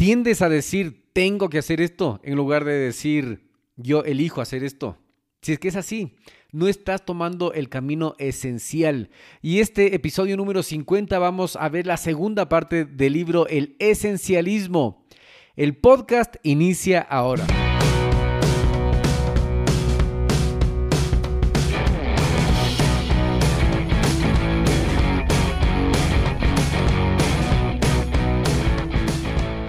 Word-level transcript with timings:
tiendes 0.00 0.40
a 0.40 0.48
decir 0.48 1.04
tengo 1.12 1.50
que 1.50 1.58
hacer 1.58 1.82
esto 1.82 2.20
en 2.22 2.34
lugar 2.34 2.64
de 2.64 2.72
decir 2.72 3.50
yo 3.76 4.02
elijo 4.02 4.40
hacer 4.40 4.64
esto. 4.64 4.96
Si 5.42 5.52
es 5.52 5.58
que 5.58 5.68
es 5.68 5.76
así, 5.76 6.16
no 6.52 6.68
estás 6.68 7.04
tomando 7.04 7.52
el 7.52 7.68
camino 7.68 8.14
esencial. 8.18 9.10
Y 9.42 9.60
este 9.60 9.94
episodio 9.94 10.38
número 10.38 10.62
50 10.62 11.18
vamos 11.18 11.54
a 11.54 11.68
ver 11.68 11.86
la 11.86 11.98
segunda 11.98 12.48
parte 12.48 12.86
del 12.86 13.12
libro 13.12 13.46
El 13.46 13.76
esencialismo. 13.78 15.04
El 15.54 15.76
podcast 15.76 16.36
inicia 16.44 17.02
ahora. 17.02 17.46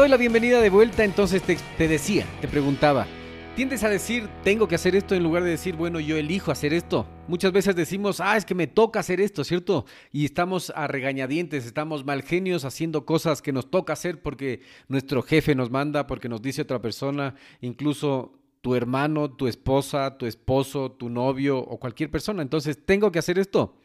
Doy 0.00 0.08
la 0.08 0.16
bienvenida 0.16 0.62
de 0.62 0.70
vuelta, 0.70 1.04
entonces 1.04 1.42
te, 1.42 1.86
decía, 1.86 2.24
te 2.40 2.48
preguntaba, 2.48 3.06
¿tiendes 3.54 3.84
a 3.84 3.90
decir 3.90 4.30
tengo 4.42 4.66
que 4.66 4.74
hacer 4.74 4.96
esto 4.96 5.14
en 5.14 5.22
lugar 5.22 5.42
de 5.42 5.50
decir, 5.50 5.76
bueno, 5.76 6.00
yo 6.00 6.16
elijo 6.16 6.50
hacer 6.50 6.72
esto? 6.72 7.06
Muchas 7.28 7.52
veces 7.52 7.76
decimos, 7.76 8.18
ah, 8.18 8.38
es 8.38 8.46
que 8.46 8.54
me 8.54 8.66
toca 8.66 9.00
hacer 9.00 9.20
esto, 9.20 9.44
¿cierto? 9.44 9.84
Y 10.10 10.24
estamos 10.24 10.72
a 10.74 10.86
regañadientes, 10.86 11.66
estamos 11.66 12.06
mal 12.06 12.22
genios 12.22 12.64
haciendo 12.64 13.04
cosas 13.04 13.42
que 13.42 13.52
nos 13.52 13.70
toca 13.70 13.92
hacer 13.92 14.22
porque 14.22 14.62
nuestro 14.88 15.20
jefe 15.20 15.54
nos 15.54 15.70
manda, 15.70 16.06
porque 16.06 16.30
nos 16.30 16.40
dice 16.40 16.62
otra 16.62 16.80
persona, 16.80 17.34
incluso 17.60 18.40
tu 18.62 18.74
hermano, 18.74 19.30
tu 19.30 19.48
esposa, 19.48 20.16
tu 20.16 20.24
esposo, 20.24 20.92
tu 20.92 21.10
novio 21.10 21.58
o 21.58 21.78
cualquier 21.78 22.10
persona. 22.10 22.40
Entonces, 22.40 22.86
tengo 22.86 23.12
que 23.12 23.18
hacer 23.18 23.38
esto. 23.38 23.76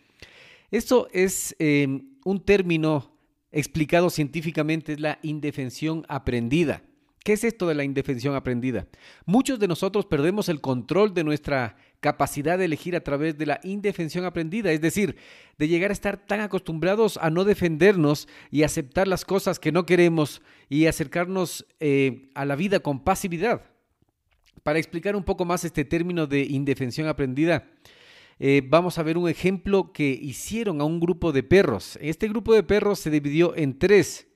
Esto 0.71 1.09
es 1.11 1.57
eh, 1.59 2.03
un 2.23 2.39
término 2.39 3.14
explicado 3.55 4.09
científicamente 4.09 4.93
es 4.93 4.99
la 4.99 5.17
indefensión 5.23 6.05
aprendida. 6.09 6.83
¿Qué 7.23 7.33
es 7.33 7.43
esto 7.43 7.67
de 7.67 7.73
la 7.73 7.83
indefensión 7.83 8.35
aprendida? 8.35 8.85
Muchos 9.25 9.57
de 9.57 9.67
nosotros 9.67 10.05
perdemos 10.05 10.47
el 10.47 10.61
control 10.61 11.15
de 11.15 11.23
nuestra 11.23 11.77
capacidad 11.99 12.59
de 12.59 12.65
elegir 12.65 12.95
a 12.95 12.99
través 12.99 13.35
de 13.37 13.47
la 13.47 13.59
indefensión 13.63 14.25
aprendida, 14.25 14.71
es 14.71 14.81
decir, 14.81 15.15
de 15.57 15.67
llegar 15.67 15.89
a 15.89 15.93
estar 15.93 16.17
tan 16.17 16.41
acostumbrados 16.41 17.17
a 17.17 17.31
no 17.31 17.45
defendernos 17.45 18.27
y 18.51 18.61
aceptar 18.61 19.07
las 19.07 19.25
cosas 19.25 19.57
que 19.57 19.71
no 19.71 19.87
queremos 19.87 20.43
y 20.69 20.85
acercarnos 20.85 21.65
eh, 21.79 22.29
a 22.35 22.45
la 22.45 22.55
vida 22.55 22.81
con 22.81 23.03
pasividad. 23.03 23.63
Para 24.61 24.77
explicar 24.77 25.15
un 25.15 25.23
poco 25.23 25.45
más 25.45 25.63
este 25.63 25.85
término 25.85 26.27
de 26.27 26.41
indefensión 26.41 27.07
aprendida, 27.07 27.65
eh, 28.39 28.61
vamos 28.67 28.97
a 28.97 29.03
ver 29.03 29.17
un 29.17 29.29
ejemplo 29.29 29.93
que 29.93 30.09
hicieron 30.09 30.81
a 30.81 30.83
un 30.83 30.99
grupo 30.99 31.31
de 31.31 31.43
perros. 31.43 31.97
Este 32.01 32.27
grupo 32.27 32.53
de 32.53 32.63
perros 32.63 32.99
se 32.99 33.09
dividió 33.09 33.55
en 33.55 33.79
tres. 33.79 34.27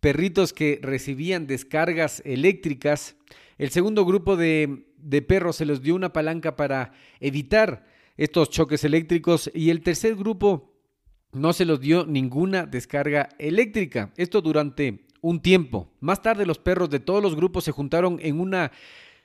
Perritos 0.00 0.52
que 0.52 0.80
recibían 0.82 1.46
descargas 1.46 2.22
eléctricas. 2.24 3.16
El 3.58 3.70
segundo 3.70 4.04
grupo 4.04 4.36
de, 4.36 4.86
de 4.96 5.22
perros 5.22 5.56
se 5.56 5.66
les 5.66 5.82
dio 5.82 5.94
una 5.94 6.12
palanca 6.12 6.56
para 6.56 6.92
evitar 7.20 7.86
estos 8.16 8.50
choques 8.50 8.82
eléctricos. 8.82 9.50
Y 9.54 9.70
el 9.70 9.82
tercer 9.82 10.16
grupo 10.16 10.72
no 11.32 11.52
se 11.52 11.64
los 11.64 11.80
dio 11.80 12.06
ninguna 12.06 12.66
descarga 12.66 13.28
eléctrica. 13.38 14.12
Esto 14.16 14.40
durante 14.40 15.06
un 15.20 15.40
tiempo. 15.40 15.92
Más 16.00 16.22
tarde 16.22 16.46
los 16.46 16.58
perros 16.58 16.90
de 16.90 17.00
todos 17.00 17.22
los 17.22 17.36
grupos 17.36 17.64
se 17.64 17.72
juntaron 17.72 18.18
en 18.22 18.40
una 18.40 18.72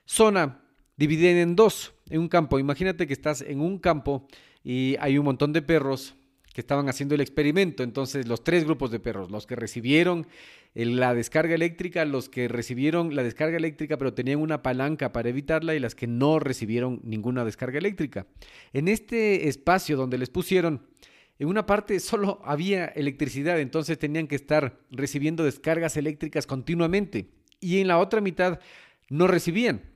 zona 0.05 0.61
dividida 0.97 1.41
en 1.41 1.55
dos 1.55 1.93
en 2.09 2.21
un 2.21 2.27
campo. 2.27 2.59
Imagínate 2.59 3.07
que 3.07 3.13
estás 3.13 3.41
en 3.41 3.61
un 3.61 3.79
campo 3.79 4.27
y 4.63 4.95
hay 4.99 5.17
un 5.17 5.25
montón 5.25 5.53
de 5.53 5.61
perros 5.61 6.15
que 6.53 6.61
estaban 6.61 6.87
haciendo 6.87 7.15
el 7.15 7.21
experimento. 7.21 7.83
Entonces, 7.83 8.27
los 8.27 8.43
tres 8.43 8.63
grupos 8.63 8.89
de 8.89 9.01
perros, 9.01 9.29
los 9.29 9.45
que 9.45 9.57
recibieron 9.57 10.25
la 10.73 11.13
descarga 11.13 11.53
eléctrica, 11.53 12.05
los 12.05 12.29
que 12.29 12.47
recibieron 12.47 13.15
la 13.15 13.23
descarga 13.23 13.57
eléctrica 13.57 13.97
pero 13.97 14.13
tenían 14.13 14.39
una 14.39 14.61
palanca 14.61 15.11
para 15.11 15.29
evitarla 15.29 15.75
y 15.75 15.79
las 15.79 15.95
que 15.95 16.07
no 16.07 16.39
recibieron 16.39 17.01
ninguna 17.03 17.43
descarga 17.45 17.77
eléctrica. 17.77 18.27
En 18.73 18.87
este 18.87 19.47
espacio 19.47 19.97
donde 19.97 20.17
les 20.17 20.29
pusieron, 20.29 20.85
en 21.39 21.49
una 21.49 21.65
parte 21.65 21.99
solo 21.99 22.41
había 22.45 22.85
electricidad, 22.85 23.59
entonces 23.59 23.99
tenían 23.99 24.27
que 24.27 24.35
estar 24.35 24.79
recibiendo 24.91 25.43
descargas 25.43 25.97
eléctricas 25.97 26.47
continuamente 26.47 27.31
y 27.59 27.79
en 27.79 27.87
la 27.87 27.97
otra 27.97 28.21
mitad 28.21 28.59
no 29.09 29.27
recibían. 29.27 29.94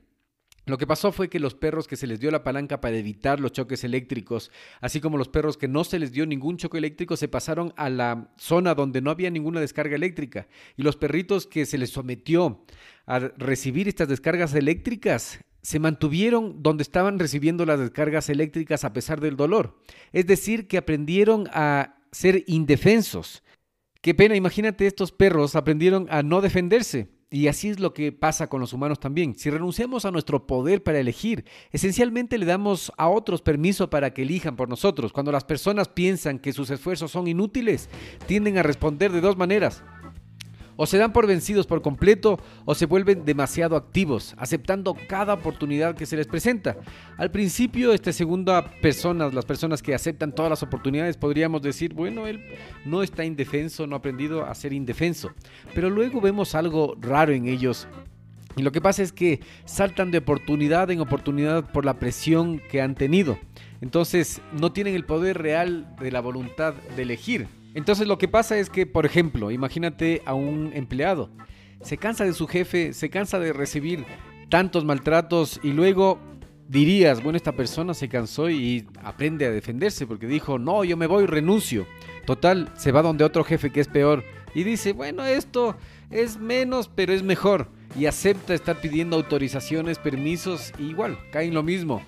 Lo 0.70 0.78
que 0.78 0.86
pasó 0.86 1.10
fue 1.10 1.28
que 1.28 1.40
los 1.40 1.54
perros 1.54 1.88
que 1.88 1.96
se 1.96 2.06
les 2.06 2.20
dio 2.20 2.30
la 2.30 2.44
palanca 2.44 2.80
para 2.80 2.96
evitar 2.96 3.40
los 3.40 3.50
choques 3.50 3.82
eléctricos, 3.82 4.52
así 4.80 5.00
como 5.00 5.18
los 5.18 5.28
perros 5.28 5.56
que 5.56 5.66
no 5.66 5.82
se 5.82 5.98
les 5.98 6.12
dio 6.12 6.26
ningún 6.26 6.58
choque 6.58 6.78
eléctrico, 6.78 7.16
se 7.16 7.26
pasaron 7.26 7.74
a 7.76 7.90
la 7.90 8.32
zona 8.38 8.76
donde 8.76 9.00
no 9.00 9.10
había 9.10 9.30
ninguna 9.30 9.58
descarga 9.58 9.96
eléctrica. 9.96 10.46
Y 10.76 10.82
los 10.82 10.96
perritos 10.96 11.48
que 11.48 11.66
se 11.66 11.76
les 11.76 11.90
sometió 11.90 12.64
a 13.06 13.18
recibir 13.18 13.88
estas 13.88 14.06
descargas 14.06 14.54
eléctricas 14.54 15.40
se 15.60 15.80
mantuvieron 15.80 16.62
donde 16.62 16.82
estaban 16.82 17.18
recibiendo 17.18 17.66
las 17.66 17.80
descargas 17.80 18.28
eléctricas 18.30 18.84
a 18.84 18.92
pesar 18.92 19.20
del 19.20 19.36
dolor. 19.36 19.76
Es 20.12 20.26
decir, 20.26 20.68
que 20.68 20.78
aprendieron 20.78 21.48
a 21.52 21.96
ser 22.12 22.44
indefensos. 22.46 23.42
Qué 24.00 24.14
pena, 24.14 24.36
imagínate, 24.36 24.86
estos 24.86 25.10
perros 25.10 25.56
aprendieron 25.56 26.06
a 26.10 26.22
no 26.22 26.40
defenderse. 26.40 27.08
Y 27.32 27.46
así 27.46 27.68
es 27.68 27.78
lo 27.78 27.94
que 27.94 28.10
pasa 28.10 28.48
con 28.48 28.60
los 28.60 28.72
humanos 28.72 28.98
también. 28.98 29.36
Si 29.36 29.50
renunciamos 29.50 30.04
a 30.04 30.10
nuestro 30.10 30.48
poder 30.48 30.82
para 30.82 30.98
elegir, 30.98 31.44
esencialmente 31.70 32.38
le 32.38 32.46
damos 32.46 32.92
a 32.98 33.08
otros 33.08 33.40
permiso 33.40 33.88
para 33.88 34.12
que 34.12 34.22
elijan 34.22 34.56
por 34.56 34.68
nosotros. 34.68 35.12
Cuando 35.12 35.30
las 35.30 35.44
personas 35.44 35.86
piensan 35.86 36.40
que 36.40 36.52
sus 36.52 36.70
esfuerzos 36.70 37.12
son 37.12 37.28
inútiles, 37.28 37.88
tienden 38.26 38.58
a 38.58 38.64
responder 38.64 39.12
de 39.12 39.20
dos 39.20 39.36
maneras. 39.36 39.84
O 40.82 40.86
se 40.86 40.96
dan 40.96 41.12
por 41.12 41.26
vencidos 41.26 41.66
por 41.66 41.82
completo 41.82 42.40
o 42.64 42.74
se 42.74 42.86
vuelven 42.86 43.26
demasiado 43.26 43.76
activos, 43.76 44.34
aceptando 44.38 44.96
cada 45.08 45.34
oportunidad 45.34 45.94
que 45.94 46.06
se 46.06 46.16
les 46.16 46.26
presenta. 46.26 46.78
Al 47.18 47.30
principio, 47.30 47.92
esta 47.92 48.14
segunda 48.14 48.64
persona, 48.80 49.28
las 49.28 49.44
personas 49.44 49.82
que 49.82 49.94
aceptan 49.94 50.34
todas 50.34 50.48
las 50.48 50.62
oportunidades, 50.62 51.18
podríamos 51.18 51.60
decir, 51.60 51.92
bueno, 51.92 52.26
él 52.26 52.42
no 52.86 53.02
está 53.02 53.26
indefenso, 53.26 53.86
no 53.86 53.94
ha 53.94 53.98
aprendido 53.98 54.46
a 54.46 54.54
ser 54.54 54.72
indefenso. 54.72 55.32
Pero 55.74 55.90
luego 55.90 56.18
vemos 56.18 56.54
algo 56.54 56.96
raro 56.98 57.34
en 57.34 57.46
ellos 57.46 57.86
y 58.56 58.62
lo 58.62 58.72
que 58.72 58.80
pasa 58.80 59.02
es 59.02 59.12
que 59.12 59.40
saltan 59.66 60.10
de 60.10 60.16
oportunidad 60.16 60.90
en 60.90 61.00
oportunidad 61.00 61.70
por 61.70 61.84
la 61.84 61.98
presión 61.98 62.58
que 62.70 62.80
han 62.80 62.94
tenido. 62.94 63.38
Entonces 63.82 64.40
no 64.58 64.72
tienen 64.72 64.94
el 64.94 65.04
poder 65.04 65.36
real 65.36 65.94
de 66.00 66.10
la 66.10 66.20
voluntad 66.20 66.72
de 66.96 67.02
elegir. 67.02 67.59
Entonces 67.74 68.08
lo 68.08 68.18
que 68.18 68.28
pasa 68.28 68.58
es 68.58 68.68
que, 68.68 68.86
por 68.86 69.06
ejemplo, 69.06 69.50
imagínate 69.50 70.22
a 70.26 70.34
un 70.34 70.72
empleado. 70.74 71.30
Se 71.82 71.96
cansa 71.96 72.24
de 72.24 72.32
su 72.32 72.46
jefe, 72.46 72.92
se 72.92 73.10
cansa 73.10 73.38
de 73.38 73.52
recibir 73.52 74.04
tantos 74.48 74.84
maltratos 74.84 75.60
y 75.62 75.72
luego 75.72 76.18
dirías, 76.68 77.22
bueno, 77.22 77.36
esta 77.36 77.52
persona 77.52 77.94
se 77.94 78.08
cansó 78.08 78.50
y 78.50 78.86
aprende 79.02 79.46
a 79.46 79.50
defenderse 79.50 80.06
porque 80.06 80.26
dijo, 80.26 80.58
no, 80.58 80.84
yo 80.84 80.96
me 80.96 81.06
voy, 81.06 81.26
renuncio. 81.26 81.86
Total, 82.26 82.70
se 82.76 82.92
va 82.92 83.02
donde 83.02 83.24
otro 83.24 83.44
jefe 83.44 83.70
que 83.70 83.80
es 83.80 83.88
peor 83.88 84.24
y 84.54 84.64
dice, 84.64 84.92
bueno, 84.92 85.24
esto 85.24 85.76
es 86.10 86.38
menos, 86.38 86.88
pero 86.94 87.12
es 87.12 87.22
mejor. 87.22 87.68
y 87.98 88.06
acepta 88.06 88.54
estar 88.54 88.80
pidiendo 88.80 89.16
autorizaciones, 89.16 89.98
permisos, 89.98 90.72
igual, 90.78 91.18
cae 91.32 91.48
en 91.48 91.54
lo 91.54 91.64
mismo. 91.64 92.02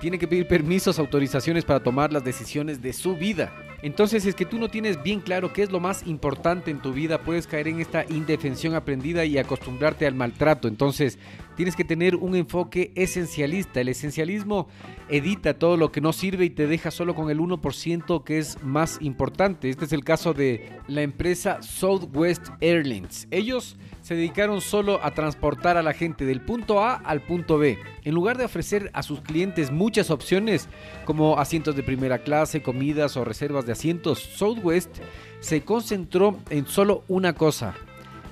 Tiene 0.00 0.18
que 0.18 0.26
pedir 0.26 0.48
permisos, 0.48 0.98
autorizaciones 0.98 1.66
para 1.66 1.82
tomar 1.82 2.14
las 2.14 2.24
decisiones 2.24 2.80
de 2.80 2.94
su 2.94 3.14
vida. 3.14 3.52
Entonces, 3.82 4.22
si 4.22 4.28
es 4.28 4.36
que 4.36 4.46
tú 4.46 4.58
no 4.58 4.68
tienes 4.68 5.02
bien 5.02 5.20
claro 5.20 5.52
qué 5.52 5.64
es 5.64 5.72
lo 5.72 5.80
más 5.80 6.06
importante 6.06 6.70
en 6.70 6.80
tu 6.80 6.92
vida, 6.92 7.22
puedes 7.22 7.48
caer 7.48 7.66
en 7.66 7.80
esta 7.80 8.04
indefensión 8.08 8.76
aprendida 8.76 9.24
y 9.24 9.38
acostumbrarte 9.38 10.06
al 10.06 10.14
maltrato. 10.14 10.68
Entonces, 10.68 11.18
tienes 11.56 11.74
que 11.74 11.84
tener 11.84 12.14
un 12.14 12.36
enfoque 12.36 12.92
esencialista. 12.94 13.80
El 13.80 13.88
esencialismo 13.88 14.68
edita 15.08 15.58
todo 15.58 15.76
lo 15.76 15.90
que 15.90 16.00
no 16.00 16.12
sirve 16.12 16.44
y 16.44 16.50
te 16.50 16.68
deja 16.68 16.92
solo 16.92 17.16
con 17.16 17.28
el 17.28 17.40
1% 17.40 18.22
que 18.22 18.38
es 18.38 18.62
más 18.62 18.98
importante. 19.00 19.68
Este 19.68 19.84
es 19.84 19.92
el 19.92 20.04
caso 20.04 20.32
de 20.32 20.78
la 20.86 21.02
empresa 21.02 21.60
Southwest 21.60 22.50
Airlines. 22.60 23.26
Ellos 23.32 23.76
se 24.02 24.16
dedicaron 24.16 24.60
solo 24.60 25.00
a 25.02 25.12
transportar 25.12 25.76
a 25.76 25.82
la 25.82 25.94
gente 25.94 26.24
del 26.24 26.40
punto 26.40 26.82
A 26.82 26.96
al 26.96 27.20
punto 27.20 27.58
B. 27.58 27.78
En 28.04 28.14
lugar 28.14 28.36
de 28.36 28.44
ofrecer 28.44 28.90
a 28.92 29.02
sus 29.02 29.20
clientes 29.20 29.70
muchas 29.70 30.10
opciones 30.10 30.68
como 31.04 31.38
asientos 31.38 31.76
de 31.76 31.82
primera 31.82 32.18
clase, 32.18 32.62
comidas 32.62 33.16
o 33.16 33.24
reservas 33.24 33.64
de 33.64 33.72
asientos, 33.72 34.18
Southwest 34.18 34.98
se 35.40 35.62
concentró 35.62 36.38
en 36.50 36.66
solo 36.66 37.04
una 37.08 37.32
cosa, 37.34 37.74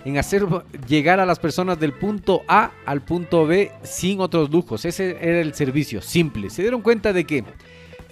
en 0.05 0.19
hacer 0.19 0.46
llegar 0.88 1.20
a 1.20 1.26
las 1.26 1.38
personas 1.38 1.78
del 1.78 1.93
punto 1.93 2.43
A 2.49 2.73
al 2.84 3.02
punto 3.02 3.46
B 3.46 3.70
sin 3.82 4.20
otros 4.20 4.50
lujos. 4.50 4.84
Ese 4.84 5.19
era 5.20 5.40
el 5.40 5.55
servicio, 5.55 6.02
simple. 6.02 6.50
Se 6.50 6.62
dieron 6.62 6.82
cuenta 6.82 7.12
de 7.12 7.25
que 7.25 7.44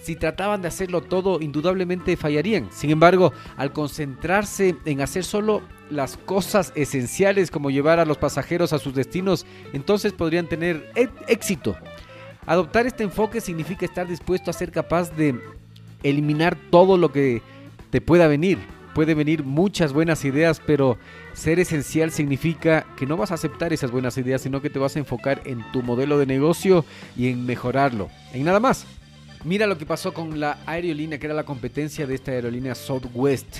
si 0.01 0.15
trataban 0.15 0.61
de 0.61 0.69
hacerlo 0.69 1.01
todo, 1.01 1.41
indudablemente 1.41 2.17
fallarían. 2.17 2.69
Sin 2.71 2.89
embargo, 2.89 3.33
al 3.57 3.73
concentrarse 3.73 4.75
en 4.85 5.01
hacer 5.01 5.23
solo 5.23 5.61
las 5.89 6.17
cosas 6.17 6.71
esenciales 6.75 7.51
como 7.51 7.69
llevar 7.69 7.99
a 7.99 8.05
los 8.05 8.17
pasajeros 8.17 8.73
a 8.73 8.79
sus 8.79 8.93
destinos, 8.93 9.45
entonces 9.73 10.13
podrían 10.13 10.47
tener 10.47 10.91
éxito. 11.27 11.75
Adoptar 12.45 12.87
este 12.87 13.03
enfoque 13.03 13.41
significa 13.41 13.85
estar 13.85 14.07
dispuesto 14.07 14.49
a 14.49 14.53
ser 14.53 14.71
capaz 14.71 15.15
de 15.15 15.39
eliminar 16.03 16.57
todo 16.71 16.97
lo 16.97 17.11
que 17.11 17.41
te 17.89 18.01
pueda 18.01 18.27
venir. 18.27 18.57
Puede 18.93 19.13
venir 19.13 19.43
muchas 19.43 19.93
buenas 19.93 20.25
ideas, 20.25 20.61
pero 20.65 20.97
ser 21.33 21.59
esencial 21.59 22.11
significa 22.11 22.87
que 22.97 23.05
no 23.05 23.17
vas 23.17 23.31
a 23.31 23.35
aceptar 23.35 23.71
esas 23.71 23.91
buenas 23.91 24.17
ideas, 24.17 24.41
sino 24.41 24.61
que 24.61 24.69
te 24.69 24.79
vas 24.79 24.95
a 24.95 24.99
enfocar 24.99 25.41
en 25.45 25.63
tu 25.71 25.83
modelo 25.83 26.17
de 26.17 26.25
negocio 26.25 26.85
y 27.15 27.27
en 27.29 27.45
mejorarlo. 27.45 28.09
En 28.33 28.43
nada 28.45 28.59
más. 28.59 28.85
Mira 29.45 29.67
lo 29.67 29.77
que 29.77 29.85
pasó 29.85 30.13
con 30.13 30.39
la 30.39 30.57
aerolínea 30.65 31.17
que 31.17 31.25
era 31.25 31.33
la 31.33 31.45
competencia 31.45 32.05
de 32.05 32.15
esta 32.15 32.31
aerolínea 32.31 32.75
Southwest 32.75 33.59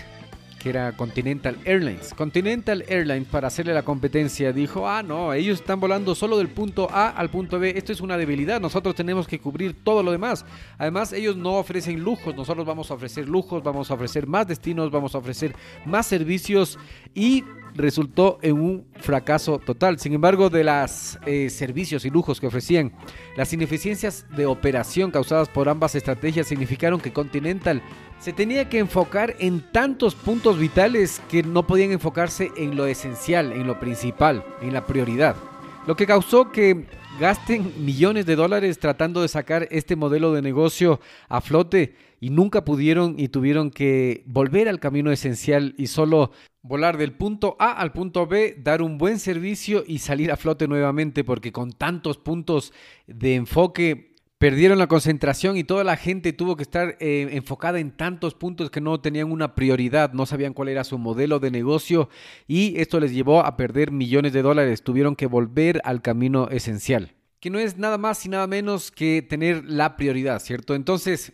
que 0.59 0.69
era 0.69 0.95
Continental 0.95 1.57
Airlines. 1.65 2.13
Continental 2.13 2.83
Airlines, 2.87 3.27
para 3.27 3.47
hacerle 3.47 3.73
la 3.73 3.83
competencia, 3.83 4.51
dijo, 4.51 4.87
ah, 4.87 5.01
no, 5.01 5.33
ellos 5.33 5.61
están 5.61 5.79
volando 5.79 6.13
solo 6.13 6.37
del 6.37 6.49
punto 6.49 6.89
A 6.91 7.09
al 7.09 7.29
punto 7.29 7.57
B, 7.59 7.73
esto 7.75 7.91
es 7.91 8.01
una 8.01 8.17
debilidad, 8.17 8.59
nosotros 8.61 8.93
tenemos 8.93 9.27
que 9.27 9.39
cubrir 9.39 9.75
todo 9.83 10.03
lo 10.03 10.11
demás. 10.11 10.45
Además, 10.77 11.13
ellos 11.13 11.37
no 11.37 11.53
ofrecen 11.53 12.01
lujos, 12.01 12.35
nosotros 12.35 12.65
vamos 12.65 12.91
a 12.91 12.93
ofrecer 12.93 13.27
lujos, 13.27 13.63
vamos 13.63 13.89
a 13.89 13.93
ofrecer 13.93 14.27
más 14.27 14.47
destinos, 14.47 14.91
vamos 14.91 15.15
a 15.15 15.19
ofrecer 15.19 15.55
más 15.85 16.05
servicios 16.05 16.77
y 17.13 17.43
resultó 17.75 18.39
en 18.41 18.59
un 18.59 18.85
fracaso 18.95 19.59
total. 19.59 19.99
Sin 19.99 20.13
embargo, 20.13 20.49
de 20.49 20.63
los 20.63 21.17
eh, 21.25 21.49
servicios 21.49 22.05
y 22.05 22.09
lujos 22.09 22.39
que 22.39 22.47
ofrecían, 22.47 22.91
las 23.35 23.53
ineficiencias 23.53 24.25
de 24.35 24.45
operación 24.45 25.11
causadas 25.11 25.49
por 25.49 25.69
ambas 25.69 25.95
estrategias 25.95 26.47
significaron 26.47 26.99
que 26.99 27.13
Continental 27.13 27.81
se 28.19 28.33
tenía 28.33 28.67
que 28.69 28.79
enfocar 28.79 29.35
en 29.39 29.61
tantos 29.71 30.13
puntos 30.13 30.59
vitales 30.59 31.21
que 31.29 31.41
no 31.41 31.65
podían 31.65 31.91
enfocarse 31.91 32.51
en 32.57 32.75
lo 32.75 32.85
esencial, 32.85 33.53
en 33.53 33.65
lo 33.65 33.79
principal, 33.79 34.43
en 34.61 34.73
la 34.73 34.85
prioridad. 34.85 35.35
Lo 35.87 35.95
que 35.95 36.05
causó 36.05 36.51
que 36.51 36.85
gasten 37.19 37.73
millones 37.83 38.25
de 38.25 38.35
dólares 38.35 38.79
tratando 38.79 39.21
de 39.21 39.27
sacar 39.27 39.67
este 39.71 39.95
modelo 39.95 40.33
de 40.33 40.41
negocio 40.41 40.99
a 41.29 41.41
flote 41.41 41.95
y 42.19 42.29
nunca 42.29 42.65
pudieron 42.65 43.15
y 43.17 43.29
tuvieron 43.29 43.71
que 43.71 44.23
volver 44.25 44.67
al 44.67 44.79
camino 44.79 45.11
esencial 45.11 45.73
y 45.77 45.87
solo 45.87 46.31
volar 46.61 46.97
del 46.97 47.13
punto 47.13 47.55
A 47.59 47.71
al 47.71 47.93
punto 47.93 48.27
B, 48.27 48.57
dar 48.61 48.81
un 48.81 48.97
buen 48.97 49.19
servicio 49.19 49.83
y 49.87 49.99
salir 49.99 50.31
a 50.31 50.37
flote 50.37 50.67
nuevamente 50.67 51.23
porque 51.23 51.53
con 51.53 51.71
tantos 51.71 52.17
puntos 52.17 52.73
de 53.07 53.35
enfoque 53.35 54.08
perdieron 54.39 54.79
la 54.79 54.87
concentración 54.87 55.57
y 55.57 55.65
toda 55.65 55.83
la 55.83 55.97
gente 55.97 56.31
tuvo 56.31 56.55
que 56.55 56.63
estar 56.63 56.95
eh, 57.01 57.27
enfocada 57.33 57.79
en 57.79 57.91
tantos 57.91 58.33
puntos 58.33 58.71
que 58.71 58.79
no 58.79 59.01
tenían 59.01 59.31
una 59.31 59.53
prioridad, 59.53 60.13
no 60.13 60.25
sabían 60.25 60.53
cuál 60.53 60.69
era 60.69 60.85
su 60.85 60.97
modelo 60.97 61.39
de 61.39 61.51
negocio 61.51 62.09
y 62.47 62.79
esto 62.79 63.01
les 63.01 63.13
llevó 63.13 63.41
a 63.41 63.57
perder 63.57 63.91
millones 63.91 64.31
de 64.31 64.41
dólares. 64.41 64.81
Tuvieron 64.81 65.17
que 65.17 65.27
volver 65.27 65.81
al 65.83 66.01
camino 66.01 66.47
esencial, 66.49 67.15
que 67.41 67.49
no 67.49 67.59
es 67.59 67.77
nada 67.77 67.97
más 67.97 68.25
y 68.25 68.29
nada 68.29 68.47
menos 68.47 68.91
que 68.91 69.21
tener 69.21 69.65
la 69.65 69.97
prioridad, 69.97 70.39
¿cierto? 70.39 70.73
Entonces, 70.73 71.33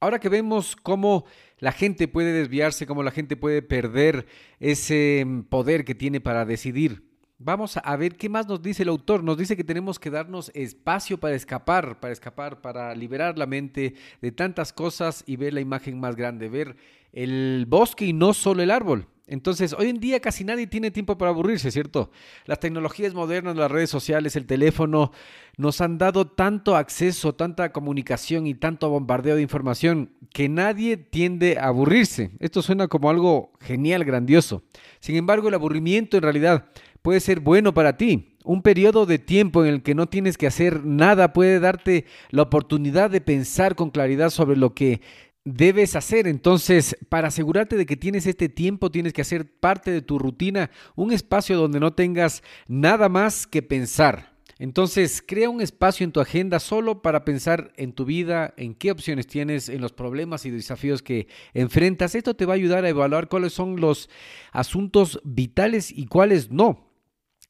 ahora 0.00 0.18
que 0.18 0.30
vemos 0.30 0.74
cómo 0.74 1.26
la 1.58 1.72
gente 1.72 2.08
puede 2.08 2.32
desviarse, 2.32 2.86
cómo 2.86 3.02
la 3.02 3.10
gente 3.10 3.36
puede 3.36 3.60
perder 3.60 4.26
ese 4.58 5.22
mm, 5.26 5.42
poder 5.42 5.84
que 5.84 5.94
tiene 5.94 6.22
para 6.22 6.46
decidir 6.46 7.07
Vamos 7.40 7.76
a 7.76 7.96
ver 7.96 8.16
qué 8.16 8.28
más 8.28 8.48
nos 8.48 8.60
dice 8.60 8.82
el 8.82 8.88
autor. 8.88 9.22
Nos 9.22 9.38
dice 9.38 9.56
que 9.56 9.62
tenemos 9.62 10.00
que 10.00 10.10
darnos 10.10 10.50
espacio 10.54 11.18
para 11.18 11.36
escapar, 11.36 12.00
para 12.00 12.12
escapar, 12.12 12.60
para 12.60 12.92
liberar 12.96 13.38
la 13.38 13.46
mente 13.46 13.94
de 14.20 14.32
tantas 14.32 14.72
cosas 14.72 15.22
y 15.24 15.36
ver 15.36 15.54
la 15.54 15.60
imagen 15.60 16.00
más 16.00 16.16
grande, 16.16 16.48
ver 16.48 16.74
el 17.12 17.64
bosque 17.68 18.06
y 18.06 18.12
no 18.12 18.34
solo 18.34 18.60
el 18.64 18.72
árbol. 18.72 19.06
Entonces, 19.28 19.72
hoy 19.74 19.90
en 19.90 20.00
día 20.00 20.20
casi 20.20 20.42
nadie 20.42 20.66
tiene 20.66 20.90
tiempo 20.90 21.16
para 21.18 21.30
aburrirse, 21.30 21.70
¿cierto? 21.70 22.10
Las 22.46 22.60
tecnologías 22.60 23.14
modernas, 23.14 23.56
las 23.56 23.70
redes 23.70 23.90
sociales, 23.90 24.34
el 24.36 24.46
teléfono, 24.46 25.12
nos 25.58 25.80
han 25.80 25.98
dado 25.98 26.26
tanto 26.26 26.76
acceso, 26.76 27.34
tanta 27.34 27.70
comunicación 27.70 28.46
y 28.46 28.54
tanto 28.54 28.88
bombardeo 28.88 29.36
de 29.36 29.42
información 29.42 30.10
que 30.32 30.48
nadie 30.48 30.96
tiende 30.96 31.58
a 31.58 31.66
aburrirse. 31.66 32.30
Esto 32.40 32.62
suena 32.62 32.88
como 32.88 33.10
algo 33.10 33.52
genial, 33.60 34.04
grandioso. 34.04 34.62
Sin 34.98 35.14
embargo, 35.14 35.48
el 35.48 35.54
aburrimiento 35.54 36.16
en 36.16 36.22
realidad 36.22 36.70
puede 37.02 37.20
ser 37.20 37.40
bueno 37.40 37.74
para 37.74 37.96
ti. 37.96 38.36
Un 38.44 38.62
periodo 38.62 39.04
de 39.06 39.18
tiempo 39.18 39.64
en 39.64 39.74
el 39.74 39.82
que 39.82 39.94
no 39.94 40.06
tienes 40.06 40.38
que 40.38 40.46
hacer 40.46 40.84
nada 40.84 41.32
puede 41.32 41.60
darte 41.60 42.06
la 42.30 42.42
oportunidad 42.42 43.10
de 43.10 43.20
pensar 43.20 43.74
con 43.74 43.90
claridad 43.90 44.30
sobre 44.30 44.56
lo 44.56 44.74
que 44.74 45.00
debes 45.44 45.96
hacer. 45.96 46.26
Entonces, 46.26 46.96
para 47.08 47.28
asegurarte 47.28 47.76
de 47.76 47.86
que 47.86 47.96
tienes 47.96 48.26
este 48.26 48.48
tiempo, 48.48 48.90
tienes 48.90 49.12
que 49.12 49.22
hacer 49.22 49.50
parte 49.58 49.90
de 49.90 50.02
tu 50.02 50.18
rutina 50.18 50.70
un 50.94 51.12
espacio 51.12 51.56
donde 51.56 51.80
no 51.80 51.92
tengas 51.92 52.42
nada 52.66 53.08
más 53.08 53.46
que 53.46 53.62
pensar. 53.62 54.38
Entonces, 54.58 55.22
crea 55.24 55.48
un 55.50 55.60
espacio 55.60 56.02
en 56.02 56.10
tu 56.10 56.20
agenda 56.20 56.58
solo 56.58 57.00
para 57.00 57.24
pensar 57.24 57.72
en 57.76 57.92
tu 57.92 58.04
vida, 58.04 58.54
en 58.56 58.74
qué 58.74 58.90
opciones 58.90 59.28
tienes, 59.28 59.68
en 59.68 59.80
los 59.80 59.92
problemas 59.92 60.46
y 60.46 60.50
desafíos 60.50 61.00
que 61.00 61.28
enfrentas. 61.54 62.16
Esto 62.16 62.34
te 62.34 62.44
va 62.44 62.54
a 62.54 62.56
ayudar 62.56 62.84
a 62.84 62.88
evaluar 62.88 63.28
cuáles 63.28 63.52
son 63.52 63.80
los 63.80 64.10
asuntos 64.50 65.20
vitales 65.22 65.96
y 65.96 66.06
cuáles 66.06 66.50
no. 66.50 66.87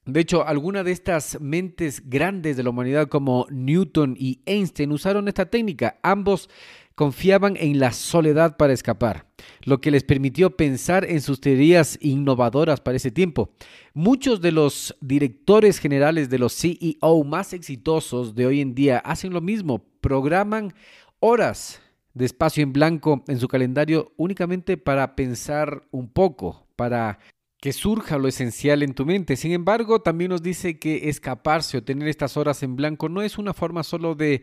De 0.08 0.20
hecho, 0.20 0.46
algunas 0.46 0.86
de 0.86 0.92
estas 0.92 1.38
mentes 1.38 2.08
grandes 2.08 2.56
de 2.56 2.62
la 2.62 2.70
humanidad 2.70 3.08
como 3.08 3.46
Newton 3.50 4.16
y 4.18 4.40
Einstein 4.46 4.90
usaron 4.90 5.28
esta 5.28 5.50
técnica. 5.50 5.98
Ambos 6.02 6.48
confiaban 6.94 7.58
en 7.58 7.78
la 7.78 7.92
soledad 7.92 8.56
para 8.56 8.72
escapar, 8.72 9.26
lo 9.64 9.82
que 9.82 9.90
les 9.90 10.04
permitió 10.04 10.56
pensar 10.56 11.04
en 11.04 11.20
sus 11.20 11.42
teorías 11.42 11.98
innovadoras 12.00 12.80
para 12.80 12.96
ese 12.96 13.10
tiempo. 13.10 13.50
Muchos 13.92 14.40
de 14.40 14.50
los 14.50 14.96
directores 15.02 15.78
generales 15.78 16.30
de 16.30 16.38
los 16.38 16.54
CEO 16.54 17.22
más 17.24 17.52
exitosos 17.52 18.34
de 18.34 18.46
hoy 18.46 18.62
en 18.62 18.74
día 18.74 19.00
hacen 19.00 19.34
lo 19.34 19.42
mismo, 19.42 19.84
programan 20.00 20.72
horas 21.20 21.82
de 22.14 22.24
espacio 22.24 22.62
en 22.62 22.72
blanco 22.72 23.24
en 23.28 23.38
su 23.38 23.46
calendario 23.46 24.14
únicamente 24.16 24.78
para 24.78 25.14
pensar 25.14 25.82
un 25.90 26.08
poco, 26.08 26.66
para 26.76 27.18
que 27.60 27.72
surja 27.72 28.18
lo 28.18 28.28
esencial 28.28 28.82
en 28.82 28.94
tu 28.94 29.04
mente. 29.04 29.36
Sin 29.36 29.52
embargo, 29.52 30.00
también 30.00 30.30
nos 30.30 30.42
dice 30.42 30.78
que 30.78 31.08
escaparse 31.08 31.78
o 31.78 31.82
tener 31.82 32.08
estas 32.08 32.36
horas 32.36 32.62
en 32.62 32.76
blanco 32.76 33.08
no 33.08 33.22
es 33.22 33.38
una 33.38 33.52
forma 33.52 33.82
solo 33.82 34.14
de 34.14 34.42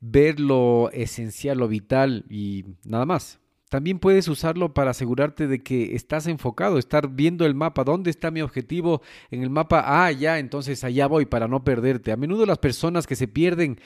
ver 0.00 0.38
lo 0.38 0.90
esencial, 0.92 1.58
lo 1.58 1.68
vital 1.68 2.24
y 2.28 2.64
nada 2.84 3.06
más. 3.06 3.40
También 3.68 3.98
puedes 3.98 4.28
usarlo 4.28 4.74
para 4.74 4.90
asegurarte 4.90 5.46
de 5.46 5.62
que 5.62 5.96
estás 5.96 6.26
enfocado, 6.26 6.78
estar 6.78 7.08
viendo 7.08 7.46
el 7.46 7.54
mapa, 7.54 7.84
dónde 7.84 8.10
está 8.10 8.30
mi 8.30 8.42
objetivo 8.42 9.00
en 9.30 9.42
el 9.42 9.48
mapa, 9.48 9.82
ah, 9.86 10.12
ya, 10.12 10.38
entonces 10.38 10.84
allá 10.84 11.06
voy 11.06 11.24
para 11.24 11.48
no 11.48 11.64
perderte. 11.64 12.12
A 12.12 12.18
menudo 12.18 12.44
las 12.44 12.58
personas 12.58 13.06
que 13.06 13.16
se 13.16 13.28
pierden 13.28 13.80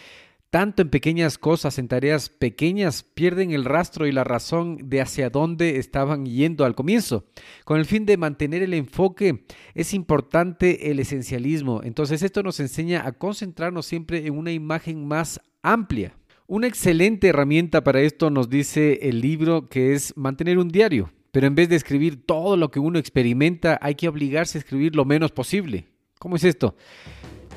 tanto 0.57 0.81
en 0.81 0.89
pequeñas 0.89 1.37
cosas, 1.37 1.79
en 1.79 1.87
tareas 1.87 2.31
pequeñas, 2.31 3.03
pierden 3.03 3.51
el 3.51 3.67
rastro 3.67 4.07
y 4.07 4.13
la 4.13 4.25
razón 4.25 4.79
de 4.89 5.03
hacia 5.03 5.29
dónde 5.29 5.77
estaban 5.77 6.25
yendo 6.25 6.65
al 6.65 6.75
comienzo. 6.75 7.27
Con 7.67 7.79
el 7.79 7.85
fin 7.85 8.07
de 8.07 8.17
mantener 8.17 8.63
el 8.63 8.73
enfoque, 8.73 9.45
es 9.75 9.93
importante 9.93 10.91
el 10.91 10.99
esencialismo. 10.99 11.83
Entonces 11.85 12.23
esto 12.23 12.43
nos 12.43 12.59
enseña 12.59 13.07
a 13.07 13.13
concentrarnos 13.13 13.85
siempre 13.85 14.27
en 14.27 14.39
una 14.39 14.51
imagen 14.51 15.07
más 15.07 15.43
amplia. 15.61 16.17
Una 16.47 16.69
excelente 16.69 17.29
herramienta 17.29 17.85
para 17.85 18.01
esto 18.01 18.31
nos 18.31 18.49
dice 18.49 19.01
el 19.03 19.21
libro 19.21 19.69
que 19.69 19.93
es 19.93 20.17
mantener 20.17 20.57
un 20.57 20.69
diario. 20.69 21.13
Pero 21.33 21.49
en 21.49 21.55
vez 21.55 21.69
de 21.69 21.77
escribir 21.77 22.25
todo 22.25 22.57
lo 22.57 22.71
que 22.71 22.81
uno 22.81 22.99
experimenta, 22.99 23.79
hay 23.83 23.95
que 23.95 24.09
obligarse 24.09 24.57
a 24.57 24.61
escribir 24.63 24.97
lo 24.97 25.05
menos 25.05 25.33
posible. 25.33 25.87
¿Cómo 26.19 26.37
es 26.37 26.45
esto? 26.45 26.75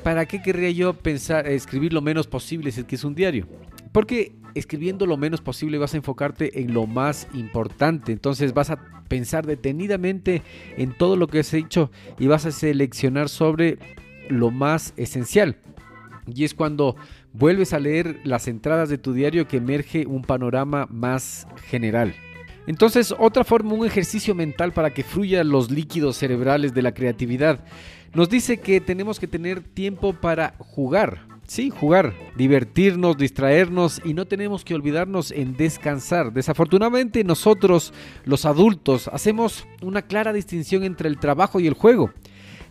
¿Para 0.03 0.25
qué 0.25 0.41
querría 0.41 0.72
yo 0.72 0.94
pensar, 0.94 1.48
escribir 1.48 1.94
lo 1.94 2.01
menos 2.01 2.27
posible 2.27 2.72
si 2.72 2.82
es 2.82 2.86
que 2.86 2.96
es 2.96 3.03
un 3.03 3.15
diario? 3.15 3.48
Porque 3.91 4.34
escribiendo 4.56 5.06
lo 5.06 5.18
menos 5.18 5.41
posible 5.41 5.77
vas 5.77 5.94
a 5.94 5.98
enfocarte 5.98 6.62
en 6.62 6.74
lo 6.74 6.88
más 6.88 7.27
importante. 7.34 8.12
Entonces 8.12 8.53
vas 8.53 8.70
a 8.70 8.79
pensar 9.08 9.46
detenidamente 9.46 10.41
en 10.77 10.94
todo 10.98 11.15
lo 11.15 11.27
que 11.27 11.39
has 11.39 11.53
hecho 11.53 11.91
y 12.18 12.27
vas 12.27 12.46
a 12.46 12.51
seleccionar 12.51 13.29
sobre 13.29 13.77
lo 14.29 14.51
más 14.51 14.94
esencial. 14.96 15.58
Y 16.27 16.44
es 16.44 16.53
cuando 16.53 16.96
vuelves 17.34 17.74
a 17.74 17.79
leer 17.79 18.20
las 18.24 18.48
entradas 18.48 18.89
de 18.89 18.98
tu 18.98 19.13
diario 19.13 19.48
que 19.48 19.58
emerge 19.58 20.06
un 20.06 20.22
panorama 20.22 20.88
más 20.89 21.48
general. 21.65 22.13
Entonces, 22.68 23.15
otra 23.18 23.44
forma, 23.44 23.74
un 23.74 23.86
ejercicio 23.86 24.36
mental 24.36 24.74
para 24.74 24.94
que 24.94 25.03
fluyan 25.03 25.50
los 25.50 25.72
líquidos 25.72 26.18
cerebrales 26.18 26.74
de 26.74 26.84
la 26.84 26.94
creatividad, 26.94 27.65
nos 28.13 28.30
dice 28.30 28.60
que 28.60 28.82
tenemos 28.82 29.20
que 29.20 29.28
tener 29.28 29.62
tiempo 29.62 30.13
para 30.13 30.56
jugar. 30.60 31.28
Sí, 31.48 31.72
jugar, 31.72 32.13
divertirnos, 32.36 33.18
distraernos 33.18 34.01
y 34.06 34.13
no 34.13 34.28
tenemos 34.28 34.63
que 34.63 34.75
olvidarnos 34.75 35.32
en 35.32 35.58
descansar. 35.58 36.32
Desafortunadamente 36.32 37.24
nosotros, 37.24 37.92
los 38.24 38.46
adultos, 38.46 39.08
hacemos 39.08 39.66
una 39.82 40.04
clara 40.04 40.32
distinción 40.32 40.84
entre 40.84 41.10
el 41.10 41.18
trabajo 41.18 41.60
y 41.60 41.66
el 41.66 41.74
juego 41.74 42.13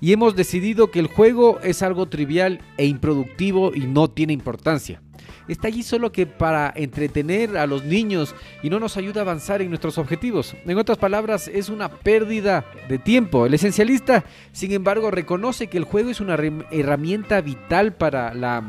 y 0.01 0.13
hemos 0.13 0.37
decidido 0.37 0.91
que 0.91 1.01
el 1.01 1.09
juego 1.09 1.59
es 1.61 1.83
algo 1.83 2.09
trivial 2.09 2.61
e 2.77 2.87
improductivo 2.87 3.73
y 3.75 3.81
no 3.81 4.09
tiene 4.09 4.33
importancia. 4.33 5.03
Está 5.49 5.69
allí 5.69 5.83
solo 5.83 6.13
que 6.13 6.27
para 6.27 6.73
entretener 6.75 7.57
a 7.57 7.67
los 7.67 7.85
niños 7.85 8.35
y 8.63 8.71
no 8.71 8.81
nos 8.81 8.97
ayuda 8.97 9.21
a 9.21 9.23
avanzar 9.23 9.63
en 9.63 9.69
nuestros 9.69 9.99
objetivos. 9.99 10.55
En 10.67 10.79
otras 10.79 10.99
palabras, 10.99 11.49
es 11.49 11.69
una 11.69 11.89
pérdida 11.89 12.65
de 12.89 12.99
tiempo. 12.99 13.47
El 13.47 13.55
esencialista, 13.55 14.25
sin 14.53 14.73
embargo, 14.73 15.11
reconoce 15.11 15.69
que 15.69 15.79
el 15.79 15.85
juego 15.85 16.11
es 16.11 16.21
una 16.21 16.37
herramienta 16.71 17.41
vital 17.41 17.95
para 17.95 18.35
la 18.35 18.63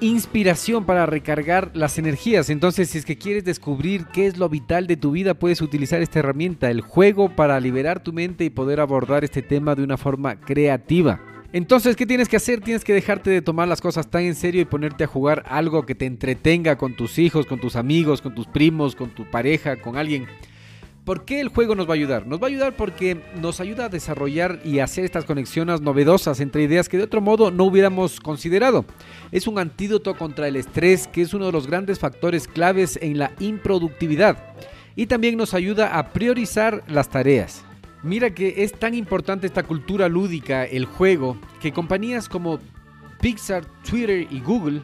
inspiración 0.00 0.84
para 0.84 1.06
recargar 1.06 1.70
las 1.74 1.98
energías. 1.98 2.50
Entonces, 2.50 2.90
si 2.90 2.98
es 2.98 3.04
que 3.04 3.18
quieres 3.18 3.44
descubrir 3.44 4.06
qué 4.06 4.26
es 4.26 4.38
lo 4.38 4.48
vital 4.48 4.86
de 4.86 4.96
tu 4.96 5.12
vida, 5.12 5.34
puedes 5.34 5.60
utilizar 5.60 6.00
esta 6.00 6.18
herramienta, 6.18 6.70
el 6.70 6.80
juego, 6.80 7.28
para 7.36 7.60
liberar 7.60 8.02
tu 8.02 8.12
mente 8.12 8.44
y 8.44 8.50
poder 8.50 8.80
abordar 8.80 9.24
este 9.24 9.42
tema 9.42 9.74
de 9.74 9.82
una 9.82 9.96
forma 9.96 10.40
creativa. 10.40 11.20
Entonces, 11.52 11.96
¿qué 11.96 12.06
tienes 12.06 12.28
que 12.28 12.36
hacer? 12.36 12.60
Tienes 12.60 12.84
que 12.84 12.94
dejarte 12.94 13.28
de 13.28 13.42
tomar 13.42 13.66
las 13.66 13.80
cosas 13.80 14.08
tan 14.08 14.22
en 14.22 14.36
serio 14.36 14.60
y 14.60 14.66
ponerte 14.66 15.02
a 15.02 15.08
jugar 15.08 15.42
algo 15.48 15.84
que 15.84 15.96
te 15.96 16.06
entretenga 16.06 16.78
con 16.78 16.94
tus 16.94 17.18
hijos, 17.18 17.44
con 17.44 17.58
tus 17.58 17.74
amigos, 17.74 18.22
con 18.22 18.36
tus 18.36 18.46
primos, 18.46 18.94
con 18.94 19.10
tu 19.10 19.28
pareja, 19.28 19.74
con 19.76 19.96
alguien. 19.96 20.26
¿Por 21.04 21.24
qué 21.24 21.40
el 21.40 21.48
juego 21.48 21.74
nos 21.74 21.88
va 21.88 21.92
a 21.92 21.94
ayudar? 21.94 22.24
Nos 22.24 22.40
va 22.40 22.44
a 22.44 22.50
ayudar 22.50 22.76
porque 22.76 23.20
nos 23.40 23.58
ayuda 23.58 23.86
a 23.86 23.88
desarrollar 23.88 24.60
y 24.64 24.78
hacer 24.78 25.04
estas 25.04 25.24
conexiones 25.24 25.80
novedosas 25.80 26.38
entre 26.38 26.62
ideas 26.62 26.88
que 26.88 26.98
de 26.98 27.02
otro 27.02 27.20
modo 27.20 27.50
no 27.50 27.64
hubiéramos 27.64 28.20
considerado. 28.20 28.84
Es 29.32 29.48
un 29.48 29.58
antídoto 29.58 30.14
contra 30.14 30.46
el 30.46 30.54
estrés 30.54 31.08
que 31.08 31.22
es 31.22 31.34
uno 31.34 31.46
de 31.46 31.52
los 31.52 31.66
grandes 31.66 31.98
factores 31.98 32.46
claves 32.46 32.96
en 33.02 33.18
la 33.18 33.32
improductividad. 33.40 34.54
Y 34.94 35.06
también 35.06 35.36
nos 35.36 35.52
ayuda 35.52 35.98
a 35.98 36.12
priorizar 36.12 36.84
las 36.86 37.08
tareas. 37.08 37.64
Mira 38.02 38.30
que 38.30 38.64
es 38.64 38.72
tan 38.72 38.94
importante 38.94 39.46
esta 39.46 39.62
cultura 39.62 40.08
lúdica, 40.08 40.64
el 40.64 40.86
juego, 40.86 41.36
que 41.60 41.72
compañías 41.72 42.28
como 42.28 42.58
Pixar, 43.20 43.66
Twitter 43.88 44.26
y 44.30 44.40
Google 44.40 44.80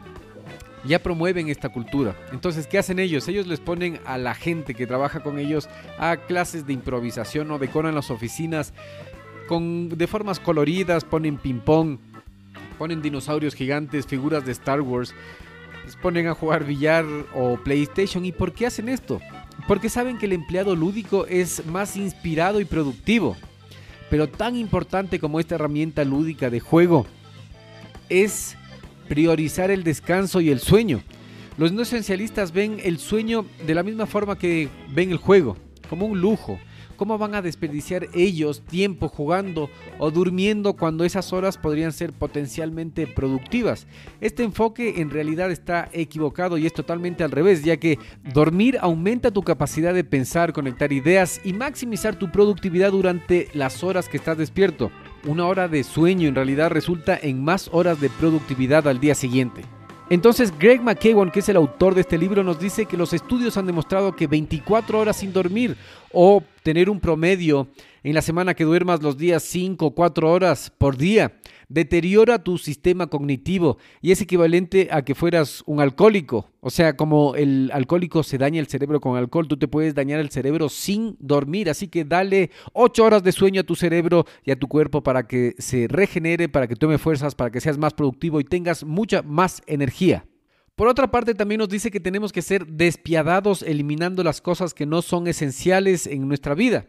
ya 0.85 0.99
promueven 0.99 1.49
esta 1.49 1.69
cultura. 1.69 2.15
Entonces, 2.31 2.67
¿qué 2.67 2.77
hacen 2.77 2.99
ellos? 2.99 3.27
Ellos 3.27 3.47
les 3.47 3.59
ponen 3.59 3.99
a 4.05 4.17
la 4.17 4.35
gente 4.35 4.75
que 4.75 4.87
trabaja 4.87 5.21
con 5.21 5.39
ellos 5.39 5.67
a 5.97 6.17
clases 6.17 6.67
de 6.67 6.73
improvisación 6.73 7.49
o 7.51 7.57
decoran 7.57 7.95
las 7.95 8.11
oficinas 8.11 8.73
con, 9.47 9.89
de 9.89 10.07
formas 10.07 10.39
coloridas, 10.39 11.03
ponen 11.03 11.37
ping-pong, 11.37 11.97
ponen 12.77 13.01
dinosaurios 13.01 13.55
gigantes, 13.55 14.05
figuras 14.05 14.45
de 14.45 14.51
Star 14.51 14.81
Wars, 14.81 15.15
ponen 15.95 16.27
a 16.27 16.33
jugar 16.33 16.65
billar 16.65 17.05
o 17.33 17.57
PlayStation. 17.57 18.25
¿Y 18.25 18.31
por 18.31 18.53
qué 18.53 18.67
hacen 18.67 18.89
esto? 18.89 19.21
Porque 19.67 19.89
saben 19.89 20.17
que 20.17 20.25
el 20.25 20.33
empleado 20.33 20.75
lúdico 20.75 21.25
es 21.27 21.65
más 21.65 21.95
inspirado 21.95 22.59
y 22.59 22.65
productivo. 22.65 23.37
Pero 24.09 24.27
tan 24.27 24.55
importante 24.55 25.19
como 25.19 25.39
esta 25.39 25.55
herramienta 25.55 26.03
lúdica 26.03 26.49
de 26.49 26.59
juego 26.59 27.05
es 28.09 28.55
priorizar 29.07 29.71
el 29.71 29.83
descanso 29.83 30.41
y 30.41 30.49
el 30.49 30.59
sueño. 30.59 31.01
Los 31.57 31.71
no 31.71 31.81
esencialistas 31.81 32.51
ven 32.51 32.79
el 32.83 32.99
sueño 32.99 33.45
de 33.65 33.73
la 33.73 33.83
misma 33.83 34.05
forma 34.05 34.37
que 34.37 34.69
ven 34.89 35.11
el 35.11 35.17
juego, 35.17 35.57
como 35.89 36.05
un 36.05 36.21
lujo. 36.21 36.59
¿Cómo 36.97 37.17
van 37.17 37.35
a 37.35 37.41
desperdiciar 37.41 38.07
ellos 38.13 38.61
tiempo 38.61 39.07
jugando 39.07 39.69
o 39.99 40.11
durmiendo 40.11 40.73
cuando 40.73 41.05
esas 41.05 41.31
horas 41.31 41.57
podrían 41.57 41.93
ser 41.93 42.11
potencialmente 42.11 43.07
productivas? 43.07 43.87
Este 44.19 44.43
enfoque 44.43 44.99
en 44.99 45.09
realidad 45.09 45.51
está 45.51 45.89
equivocado 45.93 46.57
y 46.57 46.65
es 46.65 46.73
totalmente 46.73 47.23
al 47.23 47.31
revés, 47.31 47.63
ya 47.63 47.77
que 47.77 47.99
dormir 48.33 48.77
aumenta 48.81 49.31
tu 49.31 49.43
capacidad 49.43 49.93
de 49.93 50.03
pensar, 50.03 50.53
conectar 50.53 50.91
ideas 50.91 51.39
y 51.45 51.53
maximizar 51.53 52.17
tu 52.17 52.31
productividad 52.31 52.91
durante 52.91 53.47
las 53.53 53.83
horas 53.83 54.09
que 54.09 54.17
estás 54.17 54.37
despierto 54.37 54.91
una 55.25 55.45
hora 55.45 55.67
de 55.67 55.83
sueño 55.83 56.27
en 56.27 56.35
realidad 56.35 56.69
resulta 56.69 57.17
en 57.21 57.43
más 57.43 57.69
horas 57.73 57.99
de 57.99 58.09
productividad 58.09 58.87
al 58.87 58.99
día 58.99 59.15
siguiente. 59.15 59.61
Entonces 60.09 60.57
Greg 60.57 60.81
McKeown, 60.81 61.31
que 61.31 61.41
es 61.41 61.49
el 61.49 61.57
autor 61.57 61.93
de 61.93 62.01
este 62.01 62.17
libro, 62.17 62.41
nos 62.41 62.59
dice 62.61 62.85
que 62.85 62.95
los 62.95 63.11
estudios 63.11 63.57
han 63.57 63.65
demostrado 63.65 64.15
que 64.15 64.27
24 64.27 64.99
horas 64.99 65.17
sin 65.17 65.33
dormir 65.33 65.75
o 66.11 66.43
tener 66.63 66.89
un 66.89 66.99
promedio 66.99 67.67
en 68.03 68.13
la 68.13 68.21
semana 68.21 68.53
que 68.53 68.63
duermas 68.63 69.01
los 69.01 69.17
días 69.17 69.43
5 69.43 69.85
o 69.85 69.95
4 69.95 70.31
horas 70.31 70.71
por 70.77 70.97
día 70.97 71.33
deteriora 71.69 72.43
tu 72.43 72.57
sistema 72.57 73.07
cognitivo 73.07 73.77
y 74.01 74.11
es 74.11 74.21
equivalente 74.21 74.89
a 74.91 75.03
que 75.03 75.15
fueras 75.15 75.63
un 75.65 75.81
alcohólico. 75.81 76.49
O 76.61 76.69
sea, 76.69 76.95
como 76.95 77.35
el 77.35 77.69
alcohólico 77.73 78.23
se 78.23 78.37
daña 78.37 78.59
el 78.59 78.67
cerebro 78.67 78.99
con 78.99 79.17
alcohol, 79.17 79.47
tú 79.47 79.57
te 79.57 79.67
puedes 79.67 79.95
dañar 79.95 80.19
el 80.19 80.29
cerebro 80.29 80.69
sin 80.69 81.17
dormir. 81.19 81.69
Así 81.69 81.87
que 81.87 82.05
dale 82.05 82.51
8 82.73 83.03
horas 83.03 83.23
de 83.23 83.31
sueño 83.31 83.61
a 83.61 83.65
tu 83.65 83.75
cerebro 83.75 84.25
y 84.43 84.51
a 84.51 84.59
tu 84.59 84.67
cuerpo 84.67 85.03
para 85.03 85.27
que 85.27 85.55
se 85.57 85.87
regenere, 85.87 86.49
para 86.49 86.67
que 86.67 86.75
tome 86.75 86.97
fuerzas, 86.97 87.35
para 87.35 87.51
que 87.51 87.61
seas 87.61 87.77
más 87.77 87.93
productivo 87.93 88.39
y 88.39 88.43
tengas 88.43 88.83
mucha 88.83 89.21
más 89.21 89.61
energía. 89.67 90.25
Por 90.77 90.87
otra 90.87 91.09
parte, 91.09 91.33
también 91.33 91.57
nos 91.57 91.69
dice 91.69 91.89
que 91.89 91.99
tenemos 91.99 92.31
que 92.31 92.43
ser 92.43 92.67
despiadados 92.67 93.63
eliminando 93.63 94.23
las 94.23 94.41
cosas 94.41 94.75
que 94.75 94.85
no 94.85 95.01
son 95.01 95.27
esenciales 95.27 96.05
en 96.05 96.27
nuestra 96.27 96.53
vida. 96.53 96.85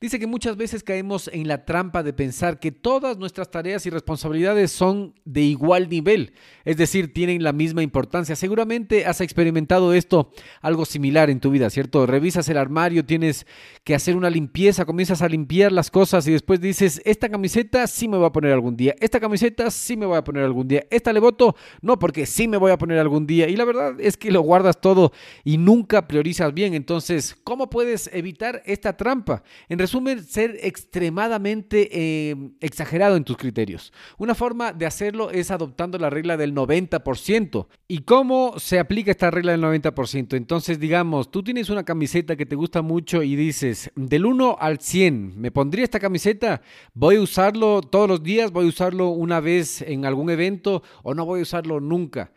Dice 0.00 0.18
que 0.18 0.26
muchas 0.26 0.56
veces 0.56 0.82
caemos 0.82 1.30
en 1.32 1.48
la 1.48 1.64
trampa 1.64 2.02
de 2.02 2.12
pensar 2.12 2.60
que 2.60 2.70
todas 2.70 3.16
nuestras 3.16 3.50
tareas 3.50 3.86
y 3.86 3.90
responsabilidades 3.90 4.70
son 4.70 5.14
de 5.24 5.42
igual 5.42 5.88
nivel, 5.88 6.32
es 6.64 6.76
decir, 6.76 7.14
tienen 7.14 7.42
la 7.42 7.52
misma 7.52 7.82
importancia. 7.82 8.36
Seguramente 8.36 9.06
has 9.06 9.20
experimentado 9.20 9.94
esto, 9.94 10.30
algo 10.60 10.84
similar 10.84 11.30
en 11.30 11.40
tu 11.40 11.50
vida, 11.50 11.70
¿cierto? 11.70 12.04
Revisas 12.06 12.48
el 12.48 12.58
armario, 12.58 13.06
tienes 13.06 13.46
que 13.84 13.94
hacer 13.94 14.16
una 14.16 14.28
limpieza, 14.28 14.84
comienzas 14.84 15.22
a 15.22 15.28
limpiar 15.28 15.72
las 15.72 15.90
cosas 15.90 16.26
y 16.28 16.32
después 16.32 16.60
dices, 16.60 17.00
esta 17.04 17.28
camiseta 17.28 17.86
sí 17.86 18.06
me 18.06 18.18
voy 18.18 18.26
a 18.26 18.32
poner 18.32 18.52
algún 18.52 18.76
día, 18.76 18.94
esta 19.00 19.18
camiseta 19.18 19.70
sí 19.70 19.96
me 19.96 20.04
voy 20.06 20.18
a 20.18 20.24
poner 20.24 20.44
algún 20.44 20.68
día, 20.68 20.84
esta 20.90 21.12
le 21.12 21.20
voto, 21.20 21.56
no, 21.80 21.98
porque 21.98 22.26
sí 22.26 22.48
me 22.48 22.58
voy 22.58 22.70
a 22.70 22.78
poner 22.78 22.98
algún 22.98 23.26
día. 23.26 23.48
Y 23.48 23.56
la 23.56 23.64
verdad 23.64 23.98
es 23.98 24.16
que 24.16 24.30
lo 24.30 24.42
guardas 24.42 24.80
todo 24.80 25.12
y 25.44 25.56
nunca 25.56 26.06
priorizas 26.06 26.52
bien. 26.52 26.74
Entonces, 26.74 27.36
¿cómo 27.44 27.70
puedes 27.70 28.10
evitar 28.12 28.62
esta 28.66 28.96
trampa? 28.96 29.42
En 29.68 29.78
resumen, 29.86 30.24
ser 30.24 30.58
extremadamente 30.62 31.88
eh, 31.92 32.36
exagerado 32.60 33.16
en 33.16 33.22
tus 33.22 33.36
criterios. 33.36 33.92
Una 34.18 34.34
forma 34.34 34.72
de 34.72 34.84
hacerlo 34.84 35.30
es 35.30 35.52
adoptando 35.52 35.96
la 35.96 36.10
regla 36.10 36.36
del 36.36 36.54
90%. 36.54 37.68
¿Y 37.86 37.98
cómo 38.00 38.58
se 38.58 38.80
aplica 38.80 39.12
esta 39.12 39.30
regla 39.30 39.52
del 39.52 39.62
90%? 39.62 40.36
Entonces, 40.36 40.80
digamos, 40.80 41.30
tú 41.30 41.44
tienes 41.44 41.70
una 41.70 41.84
camiseta 41.84 42.34
que 42.34 42.46
te 42.46 42.56
gusta 42.56 42.82
mucho 42.82 43.22
y 43.22 43.36
dices, 43.36 43.92
del 43.94 44.26
1 44.26 44.56
al 44.58 44.80
100, 44.80 45.40
¿me 45.40 45.52
pondría 45.52 45.84
esta 45.84 46.00
camiseta? 46.00 46.62
¿Voy 46.92 47.16
a 47.16 47.20
usarlo 47.20 47.80
todos 47.80 48.08
los 48.08 48.22
días? 48.24 48.50
¿Voy 48.50 48.66
a 48.66 48.68
usarlo 48.68 49.10
una 49.10 49.38
vez 49.38 49.82
en 49.82 50.04
algún 50.04 50.30
evento 50.30 50.82
o 51.04 51.14
no 51.14 51.24
voy 51.24 51.40
a 51.40 51.42
usarlo 51.44 51.78
nunca? 51.78 52.32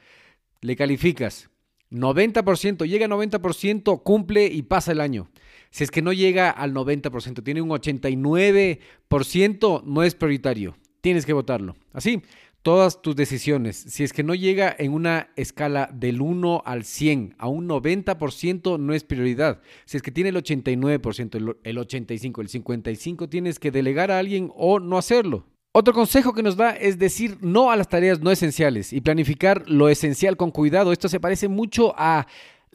Le 0.62 0.76
calificas. 0.76 1.50
90%, 1.92 2.86
llega 2.86 3.08
a 3.08 3.10
90%, 3.10 4.04
cumple 4.04 4.46
y 4.46 4.62
pasa 4.62 4.92
el 4.92 5.02
año. 5.02 5.30
Si 5.72 5.84
es 5.84 5.92
que 5.92 6.02
no 6.02 6.14
llega 6.14 6.50
al 6.50 6.74
90%, 6.74 7.44
tiene 7.44 7.62
un 7.62 7.70
89%, 7.70 9.84
no 9.84 10.04
es 10.04 10.16
prioritario. 10.16 10.76
Tienes 11.02 11.26
que 11.26 11.34
votarlo. 11.34 11.76
Así, 11.94 12.22
todas 12.62 13.02
tus 13.02 13.16
decisiones. 13.16 13.78
Si 13.78 14.04
es 14.04 14.14
que 14.14 14.24
no 14.24 14.36
llega 14.36 14.76
en 14.78 14.94
una 14.94 15.30
escala 15.36 15.90
del 15.94 16.22
1 16.22 16.64
al 16.66 16.84
100 16.84 17.36
a 17.38 17.48
un 17.48 17.68
90%, 17.68 18.80
no 18.80 18.94
es 18.94 19.04
prioridad. 19.04 19.62
Si 19.86 19.98
es 19.98 20.04
que 20.04 20.12
tiene 20.12 20.30
el 20.30 20.36
89%, 20.36 21.58
el 21.64 21.78
85%, 21.78 22.42
el 22.42 22.50
55%, 22.50 23.30
tienes 23.30 23.60
que 23.60 23.72
delegar 23.72 24.12
a 24.12 24.20
alguien 24.20 24.52
o 24.56 24.80
no 24.80 24.98
hacerlo. 24.98 25.46
Otro 25.72 25.94
consejo 25.94 26.34
que 26.34 26.42
nos 26.42 26.58
da 26.58 26.72
es 26.72 26.98
decir 26.98 27.38
no 27.42 27.70
a 27.70 27.76
las 27.76 27.88
tareas 27.88 28.22
no 28.22 28.32
esenciales 28.32 28.92
y 28.92 29.02
planificar 29.02 29.70
lo 29.70 29.88
esencial 29.88 30.36
con 30.36 30.50
cuidado. 30.50 30.92
Esto 30.92 31.08
se 31.08 31.20
parece 31.20 31.48
mucho 31.48 31.94
a 31.96 32.26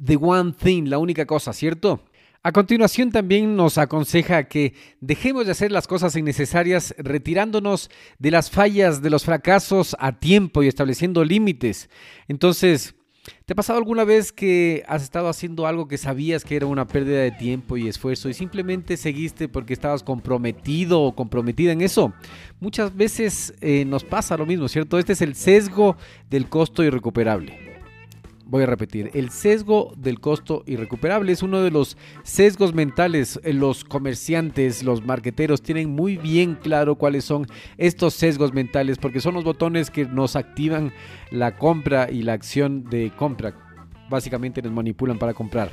The 0.03 0.17
One 0.17 0.53
Thing, 0.53 0.85
la 0.85 0.99
única 0.99 1.27
cosa, 1.27 1.53
¿cierto? 1.53 2.05
A 2.47 2.53
continuación 2.53 3.11
también 3.11 3.57
nos 3.57 3.79
aconseja 3.79 4.45
que 4.45 4.75
dejemos 5.01 5.47
de 5.47 5.53
hacer 5.53 5.73
las 5.73 5.87
cosas 5.87 6.15
innecesarias 6.15 6.95
retirándonos 6.99 7.89
de 8.19 8.31
las 8.31 8.51
fallas, 8.51 9.01
de 9.01 9.09
los 9.09 9.25
fracasos 9.25 9.97
a 9.99 10.19
tiempo 10.19 10.63
y 10.63 10.69
estableciendo 10.69 11.25
límites. 11.25 11.89
Entonces, 12.29 12.97
¿te 13.47 13.55
ha 13.55 13.57
pasado 13.57 13.79
alguna 13.79 14.05
vez 14.05 14.31
que 14.31 14.85
has 14.89 15.03
estado 15.03 15.31
haciendo 15.31 15.67
algo 15.67 15.89
que 15.89 15.97
sabías 15.97 16.45
que 16.45 16.57
era 16.57 16.67
una 16.67 16.87
pérdida 16.87 17.21
de 17.21 17.31
tiempo 17.31 17.79
y 17.79 17.89
esfuerzo 17.89 18.29
y 18.29 18.35
simplemente 18.35 18.99
seguiste 18.99 19.49
porque 19.49 19.73
estabas 19.73 20.03
comprometido 20.03 21.01
o 21.01 21.17
comprometida 21.17 21.73
en 21.73 21.81
eso? 21.81 22.13
Muchas 22.61 22.95
veces 22.95 23.55
eh, 23.63 23.87
nos 23.87 24.05
pasa 24.05 24.37
lo 24.37 24.45
mismo, 24.45 24.69
¿cierto? 24.69 24.99
Este 24.99 25.15
es 25.15 25.23
el 25.23 25.35
sesgo 25.35 25.97
del 26.29 26.51
costo 26.51 26.85
irrecuperable 26.85 27.74
voy 28.47 28.63
a 28.63 28.67
repetir, 28.67 29.11
el 29.15 29.31
sesgo 29.31 29.93
del 29.97 30.21
costo 30.21 30.63
irrecuperable 30.67 31.33
es 31.33 31.43
uno 31.43 31.63
de 31.63 31.71
los 31.71 31.97
sesgos 32.23 32.75
mentales. 32.75 33.41
Eh, 33.43 33.53
los 33.53 33.85
comerciantes, 33.85 34.83
los 34.83 35.05
marqueteros 35.05 35.63
tienen 35.63 35.91
muy 35.91 36.17
bien 36.17 36.55
claro 36.55 36.97
cuáles 36.97 37.25
son 37.25 37.47
estos 37.79 38.15
sesgos 38.15 38.53
mentales 38.53 38.99
porque 38.99 39.21
son 39.21 39.35
los 39.35 39.45
botones 39.45 39.91
que 39.91 40.05
nos 40.05 40.37
activan 40.37 40.93
la 41.31 41.57
compra 41.57 42.11
y 42.11 42.23
la 42.23 42.35
acción 42.35 42.85
de 42.85 43.13
compra. 43.17 43.55
Básicamente 44.11 44.61
nos 44.63 44.73
manipulan 44.73 45.19
para 45.19 45.35
comprar. 45.35 45.71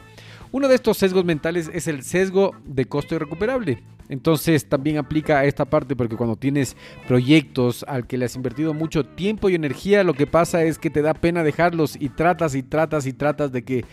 Uno 0.53 0.67
de 0.67 0.75
estos 0.75 0.98
sesgos 0.98 1.24
mentales 1.24 1.72
es 1.74 1.88
el 1.88 2.03
sesgo 2.03 2.53
de 2.65 2.86
costo 2.86 3.15
irrecuperable. 3.15 3.81
Entonces 4.10 4.65
también 4.67 4.98
aplica 4.98 5.39
a 5.39 5.46
esta 5.46 5.63
parte 5.63 5.96
porque 5.96 6.17
cuando 6.17 6.36
tienes 6.36 6.75
proyectos 7.08 7.86
al 7.88 8.05
que 8.05 8.17
le 8.17 8.25
has 8.25 8.36
invertido 8.36 8.74
mucho 8.74 9.05
tiempo 9.05 9.50
y 9.50 9.55
energía, 9.55 10.03
lo 10.03 10.13
que 10.13 10.27
pasa 10.27 10.63
es 10.63 10.77
que 10.77 10.89
te 10.89 11.01
da 11.01 11.13
pena 11.13 11.43
dejarlos 11.43 11.96
y 11.98 12.10
tratas 12.10 12.53
y 12.55 12.63
tratas 12.63 13.05
y 13.05 13.13
tratas 13.13 13.53
de 13.53 13.63
que 13.63 13.86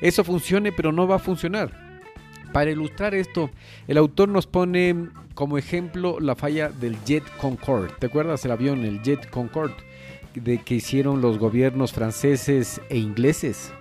eso 0.00 0.22
funcione, 0.22 0.70
pero 0.70 0.92
no 0.92 1.08
va 1.08 1.16
a 1.16 1.18
funcionar. 1.18 1.72
Para 2.52 2.70
ilustrar 2.70 3.16
esto, 3.16 3.50
el 3.88 3.96
autor 3.96 4.28
nos 4.28 4.46
pone 4.46 5.08
como 5.34 5.58
ejemplo 5.58 6.20
la 6.20 6.36
falla 6.36 6.68
del 6.68 6.96
Jet 7.04 7.24
Concorde. 7.38 7.92
¿Te 7.98 8.06
acuerdas 8.06 8.44
el 8.44 8.52
avión, 8.52 8.84
el 8.84 9.02
Jet 9.02 9.28
Concorde, 9.30 9.74
de 10.34 10.58
que 10.58 10.76
hicieron 10.76 11.20
los 11.20 11.38
gobiernos 11.38 11.92
franceses 11.92 12.80
e 12.88 12.98
ingleses? 12.98 13.72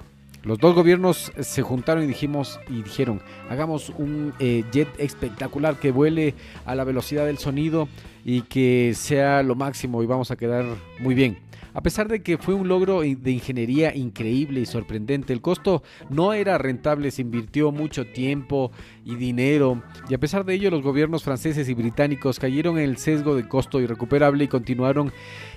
Los 0.43 0.59
dos 0.59 0.75
gobiernos 0.75 1.31
se 1.39 1.61
juntaron 1.61 2.03
y 2.03 2.07
dijimos 2.07 2.59
y 2.67 2.81
dijeron, 2.81 3.21
hagamos 3.49 3.93
un 3.97 4.33
eh, 4.39 4.65
jet 4.73 4.89
espectacular 4.97 5.77
que 5.77 5.91
vuele 5.91 6.35
a 6.65 6.75
la 6.75 6.83
velocidad 6.83 7.25
del 7.25 7.37
sonido 7.37 7.87
y 8.25 8.41
que 8.41 8.93
sea 8.95 9.43
lo 9.43 9.55
máximo 9.55 10.03
y 10.03 10.05
vamos 10.05 10.31
a 10.31 10.35
quedar 10.35 10.65
muy 10.99 11.15
bien. 11.15 11.37
A 11.75 11.81
pesar 11.81 12.07
de 12.07 12.21
que 12.21 12.37
fue 12.37 12.53
un 12.53 12.67
logro 12.67 13.01
de 13.01 13.31
ingeniería 13.31 13.95
increíble 13.95 14.61
y 14.61 14.65
sorprendente, 14.67 15.33
el 15.33 15.41
costo 15.41 15.81
no 16.09 16.33
era 16.33 16.59
rentable, 16.59 17.09
se 17.09 17.23
invirtió 17.23 17.71
mucho 17.71 18.05
tiempo 18.05 18.71
y 19.03 19.15
dinero, 19.15 19.81
y 20.07 20.13
a 20.13 20.19
pesar 20.19 20.45
de 20.45 20.53
ello 20.53 20.69
los 20.69 20.83
gobiernos 20.83 21.23
franceses 21.23 21.67
y 21.69 21.73
británicos 21.73 22.39
cayeron 22.39 22.77
en 22.77 22.83
el 22.83 22.97
sesgo 22.97 23.35
de 23.35 23.47
costo 23.47 23.81
irrecuperable 23.81 24.43
y 24.43 24.49
continuaron 24.49 25.11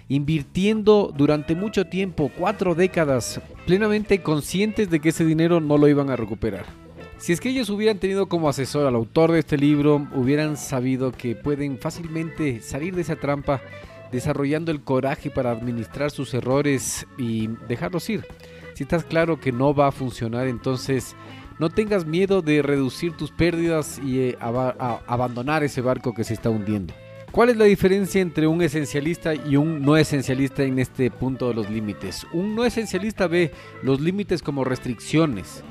invirtiendo 0.09 1.13
durante 1.15 1.55
mucho 1.55 1.85
tiempo, 1.87 2.31
cuatro 2.35 2.75
décadas, 2.75 3.43
plenamente 3.67 4.23
conscientes 4.23 4.89
de 4.89 5.01
que 5.01 5.11
ese 5.11 5.25
dinero 5.27 5.61
no 5.61 5.77
lo 5.77 5.87
iban 5.87 6.09
a 6.09 6.17
recuperar. 6.17 6.86
Si 7.19 7.33
es 7.33 7.41
que 7.41 7.49
ellos 7.49 7.71
hubieran 7.71 7.99
tenido 7.99 8.29
como 8.29 8.49
asesor 8.49 8.87
al 8.87 8.95
autor 8.95 9.33
de 9.33 9.39
este 9.39 9.57
libro, 9.57 10.07
hubieran 10.15 10.57
sabido 10.57 11.13
que 11.13 11.35
pueden 11.35 11.79
fácilmente 11.79 12.61
salir 12.61 12.95
de 12.95 13.03
esa 13.03 13.17
trampa 13.17 13.63
desarrollando 14.13 14.71
el 14.71 14.83
coraje 14.83 15.31
para 15.31 15.51
administrar 15.51 16.11
sus 16.11 16.35
errores 16.35 17.07
y 17.17 17.49
dejarlos 17.69 18.09
ir. 18.11 18.25
Si 18.75 18.83
estás 18.83 19.05
claro 19.05 19.41
que 19.41 19.51
no 19.51 19.75
va 19.75 19.89
a 19.89 19.93
funcionar, 19.93 20.47
entonces 20.47 21.17
no 21.59 21.71
tengas 21.71 22.05
miedo 22.05 22.43
de 22.43 22.61
reducir 22.61 23.17
tus 23.17 23.31
pérdidas 23.31 23.99
y 24.05 24.21
eh, 24.21 24.39
abandonar 24.39 25.65
ese 25.65 25.81
barco 25.81 26.13
que 26.13 26.25
se 26.25 26.35
está 26.35 26.51
hundiendo. 26.51 26.93
¿Cuál 27.33 27.51
es 27.51 27.57
la 27.57 27.65
diferencia 27.65 28.21
entre 28.21 28.47
un 28.47 28.63
esencialista 28.63 29.35
y 29.35 29.57
un 29.57 29.83
no 29.83 29.97
esencialista 29.97 30.63
en 30.63 30.79
este 30.79 31.11
punto 31.11 31.49
de 31.49 31.55
los 31.55 31.69
límites? 31.71 32.27
Un 32.33 32.55
no 32.55 32.65
esencialista 32.65 33.27
ve 33.27 33.53
los 33.83 34.01
límites 34.01 34.43
como 34.43 34.65
restricciones. 34.65 35.63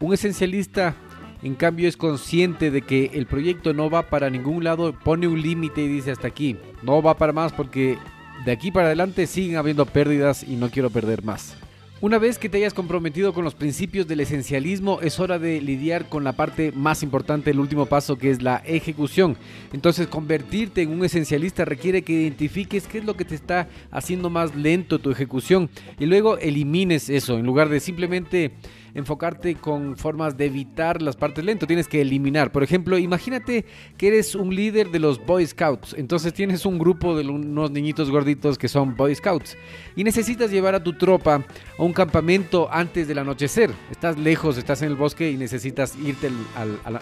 Un 0.00 0.12
esencialista 0.12 0.94
en 1.42 1.54
cambio 1.54 1.88
es 1.88 1.96
consciente 1.96 2.70
de 2.70 2.82
que 2.82 3.10
el 3.14 3.26
proyecto 3.26 3.72
no 3.72 3.88
va 3.88 4.02
para 4.02 4.30
ningún 4.30 4.64
lado, 4.64 4.92
pone 4.92 5.26
un 5.26 5.40
límite 5.40 5.82
y 5.82 5.88
dice 5.88 6.10
hasta 6.10 6.28
aquí, 6.28 6.56
no 6.82 7.02
va 7.02 7.16
para 7.16 7.32
más 7.32 7.52
porque 7.52 7.98
de 8.44 8.52
aquí 8.52 8.70
para 8.70 8.86
adelante 8.88 9.26
siguen 9.26 9.56
habiendo 9.56 9.86
pérdidas 9.86 10.42
y 10.42 10.56
no 10.56 10.70
quiero 10.70 10.90
perder 10.90 11.22
más. 11.22 11.56
Una 12.02 12.18
vez 12.18 12.38
que 12.38 12.50
te 12.50 12.58
hayas 12.58 12.74
comprometido 12.74 13.32
con 13.32 13.42
los 13.42 13.54
principios 13.54 14.06
del 14.06 14.20
esencialismo, 14.20 15.00
es 15.00 15.18
hora 15.18 15.38
de 15.38 15.62
lidiar 15.62 16.10
con 16.10 16.24
la 16.24 16.34
parte 16.34 16.70
más 16.72 17.02
importante, 17.02 17.50
el 17.50 17.58
último 17.58 17.86
paso, 17.86 18.18
que 18.18 18.30
es 18.30 18.42
la 18.42 18.56
ejecución. 18.66 19.38
Entonces, 19.72 20.06
convertirte 20.06 20.82
en 20.82 20.90
un 20.90 21.06
esencialista 21.06 21.64
requiere 21.64 22.02
que 22.02 22.12
identifiques 22.12 22.86
qué 22.86 22.98
es 22.98 23.04
lo 23.06 23.16
que 23.16 23.24
te 23.24 23.34
está 23.34 23.70
haciendo 23.90 24.28
más 24.28 24.54
lento 24.54 24.98
tu 24.98 25.10
ejecución 25.10 25.70
y 25.98 26.04
luego 26.04 26.36
elimines 26.36 27.08
eso, 27.08 27.38
en 27.38 27.46
lugar 27.46 27.70
de 27.70 27.80
simplemente 27.80 28.52
enfocarte 28.96 29.54
con 29.54 29.96
formas 29.96 30.36
de 30.36 30.46
evitar 30.46 31.02
las 31.02 31.14
partes 31.14 31.44
lentas, 31.44 31.66
tienes 31.66 31.86
que 31.86 32.00
eliminar. 32.00 32.50
Por 32.50 32.62
ejemplo, 32.62 32.98
imagínate 32.98 33.66
que 33.96 34.08
eres 34.08 34.34
un 34.34 34.54
líder 34.54 34.90
de 34.90 34.98
los 34.98 35.24
Boy 35.24 35.46
Scouts, 35.46 35.94
entonces 35.98 36.32
tienes 36.32 36.66
un 36.66 36.78
grupo 36.78 37.16
de 37.16 37.28
unos 37.28 37.70
niñitos 37.70 38.10
gorditos 38.10 38.58
que 38.58 38.68
son 38.68 38.96
Boy 38.96 39.14
Scouts 39.14 39.56
y 39.94 40.02
necesitas 40.02 40.50
llevar 40.50 40.74
a 40.74 40.82
tu 40.82 40.94
tropa 40.94 41.44
a 41.78 41.82
un 41.82 41.92
campamento 41.92 42.68
antes 42.72 43.06
del 43.06 43.18
anochecer. 43.18 43.70
Estás 43.90 44.18
lejos, 44.18 44.56
estás 44.56 44.80
en 44.82 44.88
el 44.88 44.96
bosque 44.96 45.30
y 45.30 45.36
necesitas 45.36 45.94
irte 45.96 46.30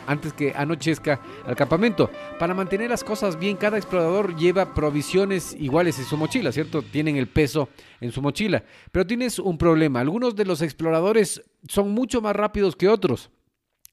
antes 0.07 0.33
que 0.33 0.53
anochezca 0.55 1.21
al 1.47 1.55
campamento. 1.55 2.11
Para 2.39 2.55
mantener 2.55 2.91
las 2.91 3.05
cosas 3.05 3.39
bien, 3.39 3.57
cada 3.57 3.77
explorador 3.77 4.37
lleva 4.37 4.75
provisiones 4.75 5.57
iguales 5.59 5.99
en 5.99 6.05
su 6.05 6.17
mochila, 6.17 6.51
¿cierto? 6.51 6.83
Tienen 6.83 7.17
el 7.17 7.29
peso 7.29 7.69
en 8.01 8.11
su 8.11 8.21
mochila. 8.21 8.65
Pero 8.91 9.07
tienes 9.07 9.39
un 9.39 9.57
problema. 9.57 10.01
Algunos 10.01 10.35
de 10.35 10.45
los 10.45 10.61
exploradores 10.61 11.43
son 11.69 11.84
mucho 11.91 12.21
más 12.21 12.35
rápidos 12.35 12.77
que 12.77 12.89
otros. 12.89 13.31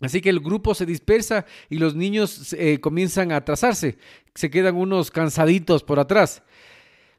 Así 0.02 0.20
que 0.20 0.30
el 0.30 0.40
grupo 0.40 0.74
se 0.74 0.86
dispersa 0.86 1.46
y 1.70 1.78
los 1.78 1.96
niños 1.96 2.54
eh, 2.54 2.80
comienzan 2.80 3.32
a 3.32 3.38
atrasarse. 3.38 3.98
Se 4.34 4.50
quedan 4.50 4.76
unos 4.76 5.12
cansaditos 5.12 5.84
por 5.84 6.00
atrás. 6.00 6.44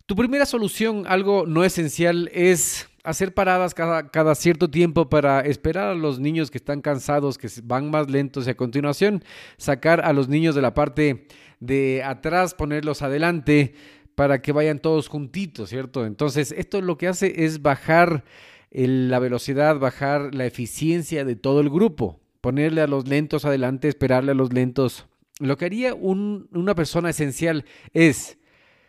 Tu 0.07 0.17
primera 0.17 0.47
solución, 0.47 1.05
algo 1.07 1.47
no 1.47 1.65
esencial, 1.65 2.29
es 2.35 2.89
hacer 3.05 3.35
paradas 3.35 3.75
cada, 3.75 4.35
cierto 4.35 4.69
tiempo 4.69 5.09
para 5.09 5.41
esperar 5.41 5.89
a 5.89 5.95
los 5.95 6.19
niños 6.19 6.51
que 6.51 6.59
están 6.59 6.81
cansados, 6.81 7.39
que 7.39 7.49
van 7.63 7.91
más 7.91 8.11
lentos 8.11 8.47
y 8.47 8.51
a 8.51 8.57
continuación 8.57 9.25
sacar 9.57 10.05
a 10.05 10.13
los 10.13 10.29
niños 10.29 10.55
de 10.55 10.63
la 10.63 10.75
parte 10.75 11.27
de 11.61 12.03
atrás, 12.05 12.55
ponerlos 12.55 13.03
adelante 13.03 13.75
para 14.15 14.43
que 14.43 14.53
vayan 14.53 14.79
todos 14.79 15.09
juntitos, 15.09 15.71
¿cierto? 15.71 16.05
Entonces, 16.05 16.53
esto 16.57 16.81
lo 16.81 16.99
que 16.99 17.09
hace 17.09 17.45
es 17.45 17.63
bajar 17.63 18.25
la 18.73 19.19
velocidad, 19.19 19.79
bajar 19.79 20.35
la 20.35 20.47
eficiencia 20.47 21.25
de 21.25 21.37
todo 21.37 21.61
el 21.61 21.71
grupo, 21.71 22.21
ponerle 22.41 22.81
a 22.81 22.87
los 22.87 23.07
lentos 23.07 23.45
adelante, 23.45 23.89
esperarle 23.89 24.33
a 24.33 24.35
los 24.35 24.53
lentos. 24.53 25.07
Lo 25.39 25.57
que 25.57 25.67
haría 25.67 25.95
una 25.95 26.75
persona 26.75 27.11
esencial 27.11 27.65
es 27.93 28.39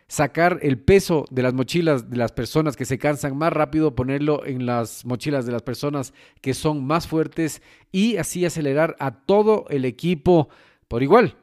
sacar 0.08 0.58
el 0.62 0.78
peso 0.78 1.24
de 1.30 1.42
las 1.42 1.54
mochilas 1.54 2.10
de 2.10 2.16
las 2.16 2.32
personas 2.32 2.76
que 2.76 2.84
se 2.84 2.98
cansan 2.98 3.36
más 3.36 3.52
rápido, 3.52 3.94
ponerlo 3.94 4.44
en 4.46 4.66
las 4.66 5.04
mochilas 5.04 5.46
de 5.46 5.52
las 5.52 5.62
personas 5.62 6.14
que 6.40 6.54
son 6.54 6.84
más 6.86 7.08
fuertes 7.08 7.62
y 7.90 8.16
así 8.16 8.44
acelerar 8.44 8.96
a 8.98 9.12
todo 9.24 9.66
el 9.70 9.84
equipo 9.84 10.48
por 10.88 11.02
igual. 11.02 11.36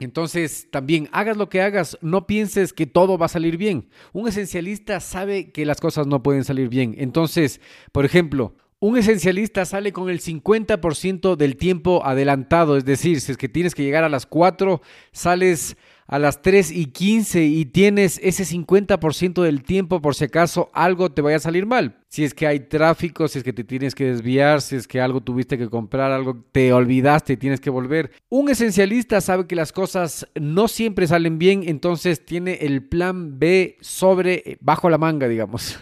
Entonces, 0.00 0.68
también 0.70 1.08
hagas 1.12 1.36
lo 1.36 1.48
que 1.48 1.60
hagas, 1.60 1.98
no 2.00 2.26
pienses 2.26 2.72
que 2.72 2.86
todo 2.86 3.18
va 3.18 3.26
a 3.26 3.28
salir 3.28 3.56
bien. 3.56 3.88
Un 4.12 4.28
esencialista 4.28 4.98
sabe 4.98 5.52
que 5.52 5.66
las 5.66 5.80
cosas 5.80 6.06
no 6.06 6.22
pueden 6.22 6.44
salir 6.44 6.68
bien. 6.68 6.94
Entonces, 6.98 7.60
por 7.92 8.04
ejemplo, 8.04 8.54
un 8.80 8.96
esencialista 8.96 9.66
sale 9.66 9.92
con 9.92 10.08
el 10.08 10.20
50% 10.20 11.36
del 11.36 11.56
tiempo 11.56 12.04
adelantado, 12.04 12.78
es 12.78 12.84
decir, 12.86 13.20
si 13.20 13.32
es 13.32 13.38
que 13.38 13.48
tienes 13.48 13.74
que 13.74 13.82
llegar 13.82 14.04
a 14.04 14.08
las 14.08 14.24
4, 14.24 14.80
sales 15.12 15.76
a 16.06 16.18
las 16.18 16.42
3 16.42 16.72
y 16.72 16.86
15 16.86 17.44
y 17.44 17.66
tienes 17.66 18.18
ese 18.22 18.42
50% 18.42 19.42
del 19.42 19.62
tiempo 19.62 20.00
por 20.00 20.16
si 20.16 20.24
acaso 20.24 20.68
algo 20.72 21.12
te 21.12 21.22
vaya 21.22 21.36
a 21.36 21.40
salir 21.40 21.66
mal. 21.66 21.98
Si 22.08 22.24
es 22.24 22.34
que 22.34 22.48
hay 22.48 22.60
tráfico, 22.60 23.28
si 23.28 23.38
es 23.38 23.44
que 23.44 23.52
te 23.52 23.62
tienes 23.62 23.94
que 23.94 24.06
desviar, 24.06 24.60
si 24.60 24.74
es 24.74 24.88
que 24.88 25.00
algo 25.00 25.20
tuviste 25.20 25.56
que 25.56 25.68
comprar, 25.68 26.10
algo 26.10 26.42
te 26.50 26.72
olvidaste 26.72 27.34
y 27.34 27.36
tienes 27.36 27.60
que 27.60 27.70
volver. 27.70 28.10
Un 28.28 28.48
esencialista 28.48 29.20
sabe 29.20 29.46
que 29.46 29.54
las 29.54 29.72
cosas 29.72 30.26
no 30.34 30.66
siempre 30.66 31.06
salen 31.06 31.38
bien, 31.38 31.62
entonces 31.66 32.24
tiene 32.24 32.54
el 32.54 32.82
plan 32.82 33.38
B 33.38 33.76
sobre 33.80 34.42
eh, 34.44 34.58
bajo 34.60 34.90
la 34.90 34.98
manga, 34.98 35.28
digamos. 35.28 35.78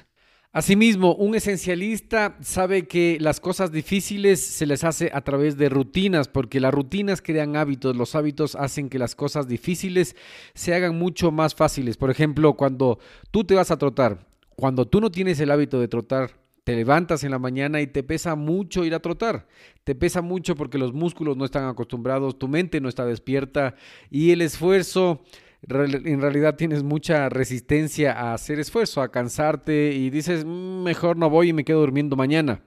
Asimismo, 0.50 1.14
un 1.14 1.34
esencialista 1.34 2.38
sabe 2.40 2.86
que 2.86 3.18
las 3.20 3.38
cosas 3.38 3.70
difíciles 3.70 4.40
se 4.40 4.64
les 4.64 4.82
hace 4.82 5.10
a 5.12 5.20
través 5.20 5.58
de 5.58 5.68
rutinas, 5.68 6.26
porque 6.26 6.58
las 6.58 6.72
rutinas 6.72 7.20
crean 7.20 7.54
hábitos, 7.54 7.94
los 7.94 8.14
hábitos 8.14 8.56
hacen 8.56 8.88
que 8.88 8.98
las 8.98 9.14
cosas 9.14 9.46
difíciles 9.46 10.16
se 10.54 10.74
hagan 10.74 10.98
mucho 10.98 11.30
más 11.30 11.54
fáciles. 11.54 11.98
Por 11.98 12.10
ejemplo, 12.10 12.54
cuando 12.54 12.98
tú 13.30 13.44
te 13.44 13.54
vas 13.54 13.70
a 13.70 13.76
trotar, 13.76 14.26
cuando 14.56 14.86
tú 14.86 15.02
no 15.02 15.10
tienes 15.10 15.38
el 15.38 15.50
hábito 15.50 15.80
de 15.80 15.88
trotar, 15.88 16.30
te 16.64 16.74
levantas 16.74 17.24
en 17.24 17.30
la 17.30 17.38
mañana 17.38 17.82
y 17.82 17.86
te 17.86 18.02
pesa 18.02 18.34
mucho 18.34 18.86
ir 18.86 18.94
a 18.94 19.00
trotar. 19.00 19.46
Te 19.84 19.94
pesa 19.94 20.22
mucho 20.22 20.54
porque 20.54 20.78
los 20.78 20.94
músculos 20.94 21.36
no 21.36 21.44
están 21.44 21.68
acostumbrados, 21.68 22.38
tu 22.38 22.48
mente 22.48 22.80
no 22.80 22.88
está 22.88 23.04
despierta 23.04 23.74
y 24.10 24.32
el 24.32 24.40
esfuerzo 24.40 25.22
en 25.62 26.20
realidad 26.20 26.56
tienes 26.56 26.82
mucha 26.82 27.28
resistencia 27.28 28.12
a 28.12 28.34
hacer 28.34 28.60
esfuerzo, 28.60 29.02
a 29.02 29.10
cansarte 29.10 29.92
y 29.92 30.10
dices, 30.10 30.44
mm, 30.44 30.82
mejor 30.82 31.16
no 31.16 31.28
voy 31.30 31.50
y 31.50 31.52
me 31.52 31.64
quedo 31.64 31.80
durmiendo 31.80 32.16
mañana. 32.16 32.62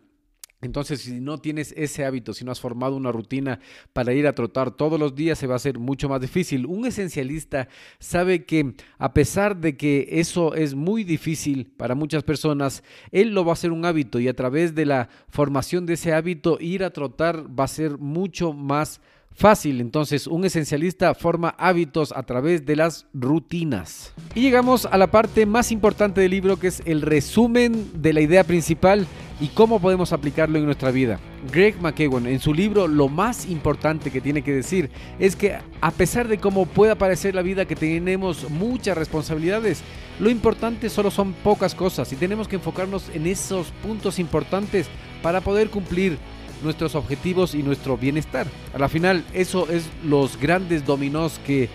Entonces, 0.61 1.01
si 1.01 1.19
no 1.19 1.39
tienes 1.39 1.73
ese 1.75 2.05
hábito, 2.05 2.33
si 2.33 2.45
no 2.45 2.51
has 2.51 2.59
formado 2.59 2.95
una 2.95 3.11
rutina 3.11 3.59
para 3.93 4.13
ir 4.13 4.27
a 4.27 4.33
trotar 4.33 4.69
todos 4.69 4.99
los 4.99 5.15
días, 5.15 5.39
se 5.39 5.47
va 5.47 5.53
a 5.53 5.55
hacer 5.55 5.79
mucho 5.79 6.07
más 6.07 6.21
difícil. 6.21 6.67
Un 6.67 6.85
esencialista 6.85 7.67
sabe 7.97 8.45
que 8.45 8.75
a 8.99 9.11
pesar 9.11 9.57
de 9.57 9.75
que 9.75 10.07
eso 10.11 10.53
es 10.53 10.75
muy 10.75 11.03
difícil 11.03 11.73
para 11.77 11.95
muchas 11.95 12.21
personas, 12.21 12.83
él 13.11 13.33
lo 13.33 13.43
va 13.43 13.51
a 13.51 13.53
hacer 13.53 13.71
un 13.71 13.85
hábito 13.85 14.19
y 14.19 14.27
a 14.27 14.35
través 14.35 14.75
de 14.75 14.85
la 14.85 15.09
formación 15.29 15.87
de 15.87 15.93
ese 15.93 16.13
hábito, 16.13 16.59
ir 16.59 16.83
a 16.83 16.91
trotar 16.91 17.47
va 17.59 17.63
a 17.63 17.67
ser 17.67 17.97
mucho 17.97 18.53
más 18.53 19.01
fácil. 19.35 19.81
Entonces, 19.81 20.27
un 20.27 20.45
esencialista 20.45 21.13
forma 21.13 21.55
hábitos 21.57 22.13
a 22.15 22.23
través 22.23 22.65
de 22.65 22.75
las 22.75 23.07
rutinas. 23.13 24.13
Y 24.35 24.41
llegamos 24.41 24.85
a 24.85 24.97
la 24.97 25.07
parte 25.07 25.45
más 25.45 25.71
importante 25.71 26.21
del 26.21 26.31
libro, 26.31 26.57
que 26.57 26.67
es 26.67 26.81
el 26.85 27.01
resumen 27.01 27.91
de 28.01 28.13
la 28.13 28.21
idea 28.21 28.43
principal 28.43 29.07
y 29.41 29.47
cómo 29.47 29.79
podemos 29.79 30.13
aplicarlo 30.13 30.59
en 30.59 30.65
nuestra 30.65 30.91
vida. 30.91 31.19
Greg 31.51 31.81
McKeown 31.81 32.27
en 32.27 32.39
su 32.39 32.53
libro 32.53 32.87
lo 32.87 33.09
más 33.09 33.47
importante 33.49 34.11
que 34.11 34.21
tiene 34.21 34.43
que 34.43 34.53
decir 34.53 34.91
es 35.17 35.35
que 35.35 35.57
a 35.81 35.91
pesar 35.91 36.27
de 36.27 36.37
cómo 36.37 36.67
pueda 36.67 36.93
parecer 36.93 37.33
la 37.33 37.41
vida 37.41 37.65
que 37.65 37.75
tenemos 37.75 38.49
muchas 38.51 38.95
responsabilidades, 38.95 39.81
lo 40.19 40.29
importante 40.29 40.89
solo 40.89 41.09
son 41.09 41.33
pocas 41.33 41.73
cosas 41.73 42.13
y 42.13 42.15
tenemos 42.15 42.47
que 42.47 42.57
enfocarnos 42.57 43.09
en 43.15 43.25
esos 43.25 43.71
puntos 43.83 44.19
importantes 44.19 44.87
para 45.23 45.41
poder 45.41 45.71
cumplir 45.71 46.19
nuestros 46.63 46.95
objetivos 46.95 47.55
y 47.55 47.63
nuestro 47.63 47.97
bienestar. 47.97 48.47
A 48.73 48.79
la 48.79 48.89
final, 48.89 49.23
eso 49.33 49.69
es 49.69 49.89
los 50.03 50.39
grandes 50.39 50.85
dominós 50.85 51.39
que, 51.45 51.69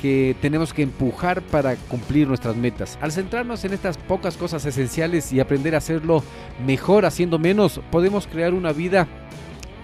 que 0.00 0.36
tenemos 0.40 0.72
que 0.72 0.82
empujar 0.82 1.42
para 1.42 1.76
cumplir 1.76 2.26
nuestras 2.28 2.56
metas. 2.56 2.98
Al 3.00 3.12
centrarnos 3.12 3.64
en 3.64 3.72
estas 3.72 3.96
pocas 3.98 4.36
cosas 4.36 4.64
esenciales 4.64 5.32
y 5.32 5.40
aprender 5.40 5.74
a 5.74 5.78
hacerlo 5.78 6.22
mejor 6.66 7.06
haciendo 7.06 7.38
menos, 7.38 7.80
podemos 7.90 8.26
crear 8.26 8.54
una 8.54 8.72
vida 8.72 9.06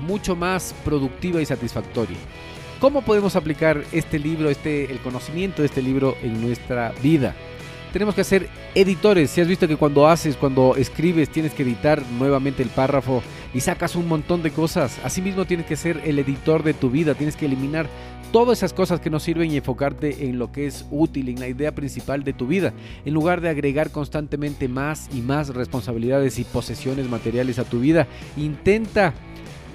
mucho 0.01 0.37
más 0.37 0.75
productiva 0.85 1.41
y 1.41 1.47
satisfactoria. 1.47 2.17
¿Cómo 2.81 3.03
podemos 3.03 3.35
aplicar 3.35 3.83
este 3.91 4.19
libro, 4.19 4.51
este, 4.51 4.91
el 4.91 5.01
conocimiento 5.01 5.63
de 5.63 5.67
este 5.67 5.83
libro 5.83 6.17
en 6.23 6.41
nuestra 6.41 6.93
vida? 7.03 7.35
Tenemos 7.93 8.15
que 8.15 8.25
ser 8.25 8.49
editores. 8.75 9.31
Si 9.31 9.41
has 9.41 9.49
visto 9.49 9.69
que 9.69 9.77
cuando 9.77 10.07
haces, 10.07 10.37
cuando 10.37 10.77
escribes, 10.77 11.31
tienes 11.31 11.53
que 11.53 11.63
editar 11.63 12.03
nuevamente 12.19 12.63
el 12.63 12.69
párrafo 12.69 13.23
y 13.55 13.61
sacas 13.61 13.97
un 13.97 14.09
montón 14.09 14.43
de 14.43 14.51
cosas. 14.51 14.99
Asimismo, 15.05 15.45
tienes 15.45 15.67
que 15.67 15.77
ser 15.77 16.01
el 16.05 16.19
editor 16.19 16.63
de 16.63 16.75
tu 16.75 16.91
vida. 16.91 17.15
Tienes 17.15 17.37
que 17.37 17.47
eliminar 17.47 17.87
todas 18.33 18.59
esas 18.59 18.73
cosas 18.73 19.01
que 19.01 19.11
no 19.11 19.21
sirven 19.21 19.51
y 19.51 19.57
enfocarte 19.57 20.29
en 20.29 20.39
lo 20.39 20.53
que 20.53 20.67
es 20.67 20.87
útil, 20.91 21.29
en 21.29 21.41
la 21.41 21.49
idea 21.49 21.75
principal 21.75 22.25
de 22.25 22.33
tu 22.33 22.47
vida, 22.47 22.73
en 23.05 23.15
lugar 23.15 23.41
de 23.41 23.49
agregar 23.49 23.91
constantemente 23.91 24.69
más 24.69 25.09
y 25.15 25.21
más 25.21 25.49
responsabilidades 25.55 26.39
y 26.39 26.45
posesiones 26.45 27.09
materiales 27.09 27.59
a 27.59 27.65
tu 27.65 27.81
vida. 27.81 28.07
Intenta 28.37 29.15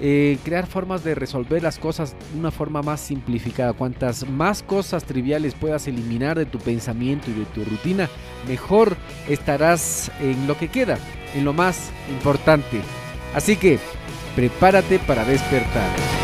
eh, 0.00 0.38
crear 0.44 0.66
formas 0.66 1.04
de 1.04 1.14
resolver 1.14 1.62
las 1.62 1.78
cosas 1.78 2.16
de 2.32 2.40
una 2.40 2.50
forma 2.50 2.82
más 2.82 3.00
simplificada. 3.00 3.72
Cuantas 3.72 4.28
más 4.28 4.62
cosas 4.62 5.04
triviales 5.04 5.54
puedas 5.54 5.86
eliminar 5.86 6.38
de 6.38 6.46
tu 6.46 6.58
pensamiento 6.58 7.30
y 7.30 7.34
de 7.34 7.44
tu 7.46 7.64
rutina, 7.64 8.08
mejor 8.48 8.96
estarás 9.28 10.10
en 10.20 10.46
lo 10.46 10.58
que 10.58 10.68
queda, 10.68 10.98
en 11.34 11.44
lo 11.44 11.52
más 11.52 11.90
importante. 12.10 12.80
Así 13.34 13.56
que 13.56 13.78
prepárate 14.34 14.98
para 14.98 15.24
despertar. 15.24 16.23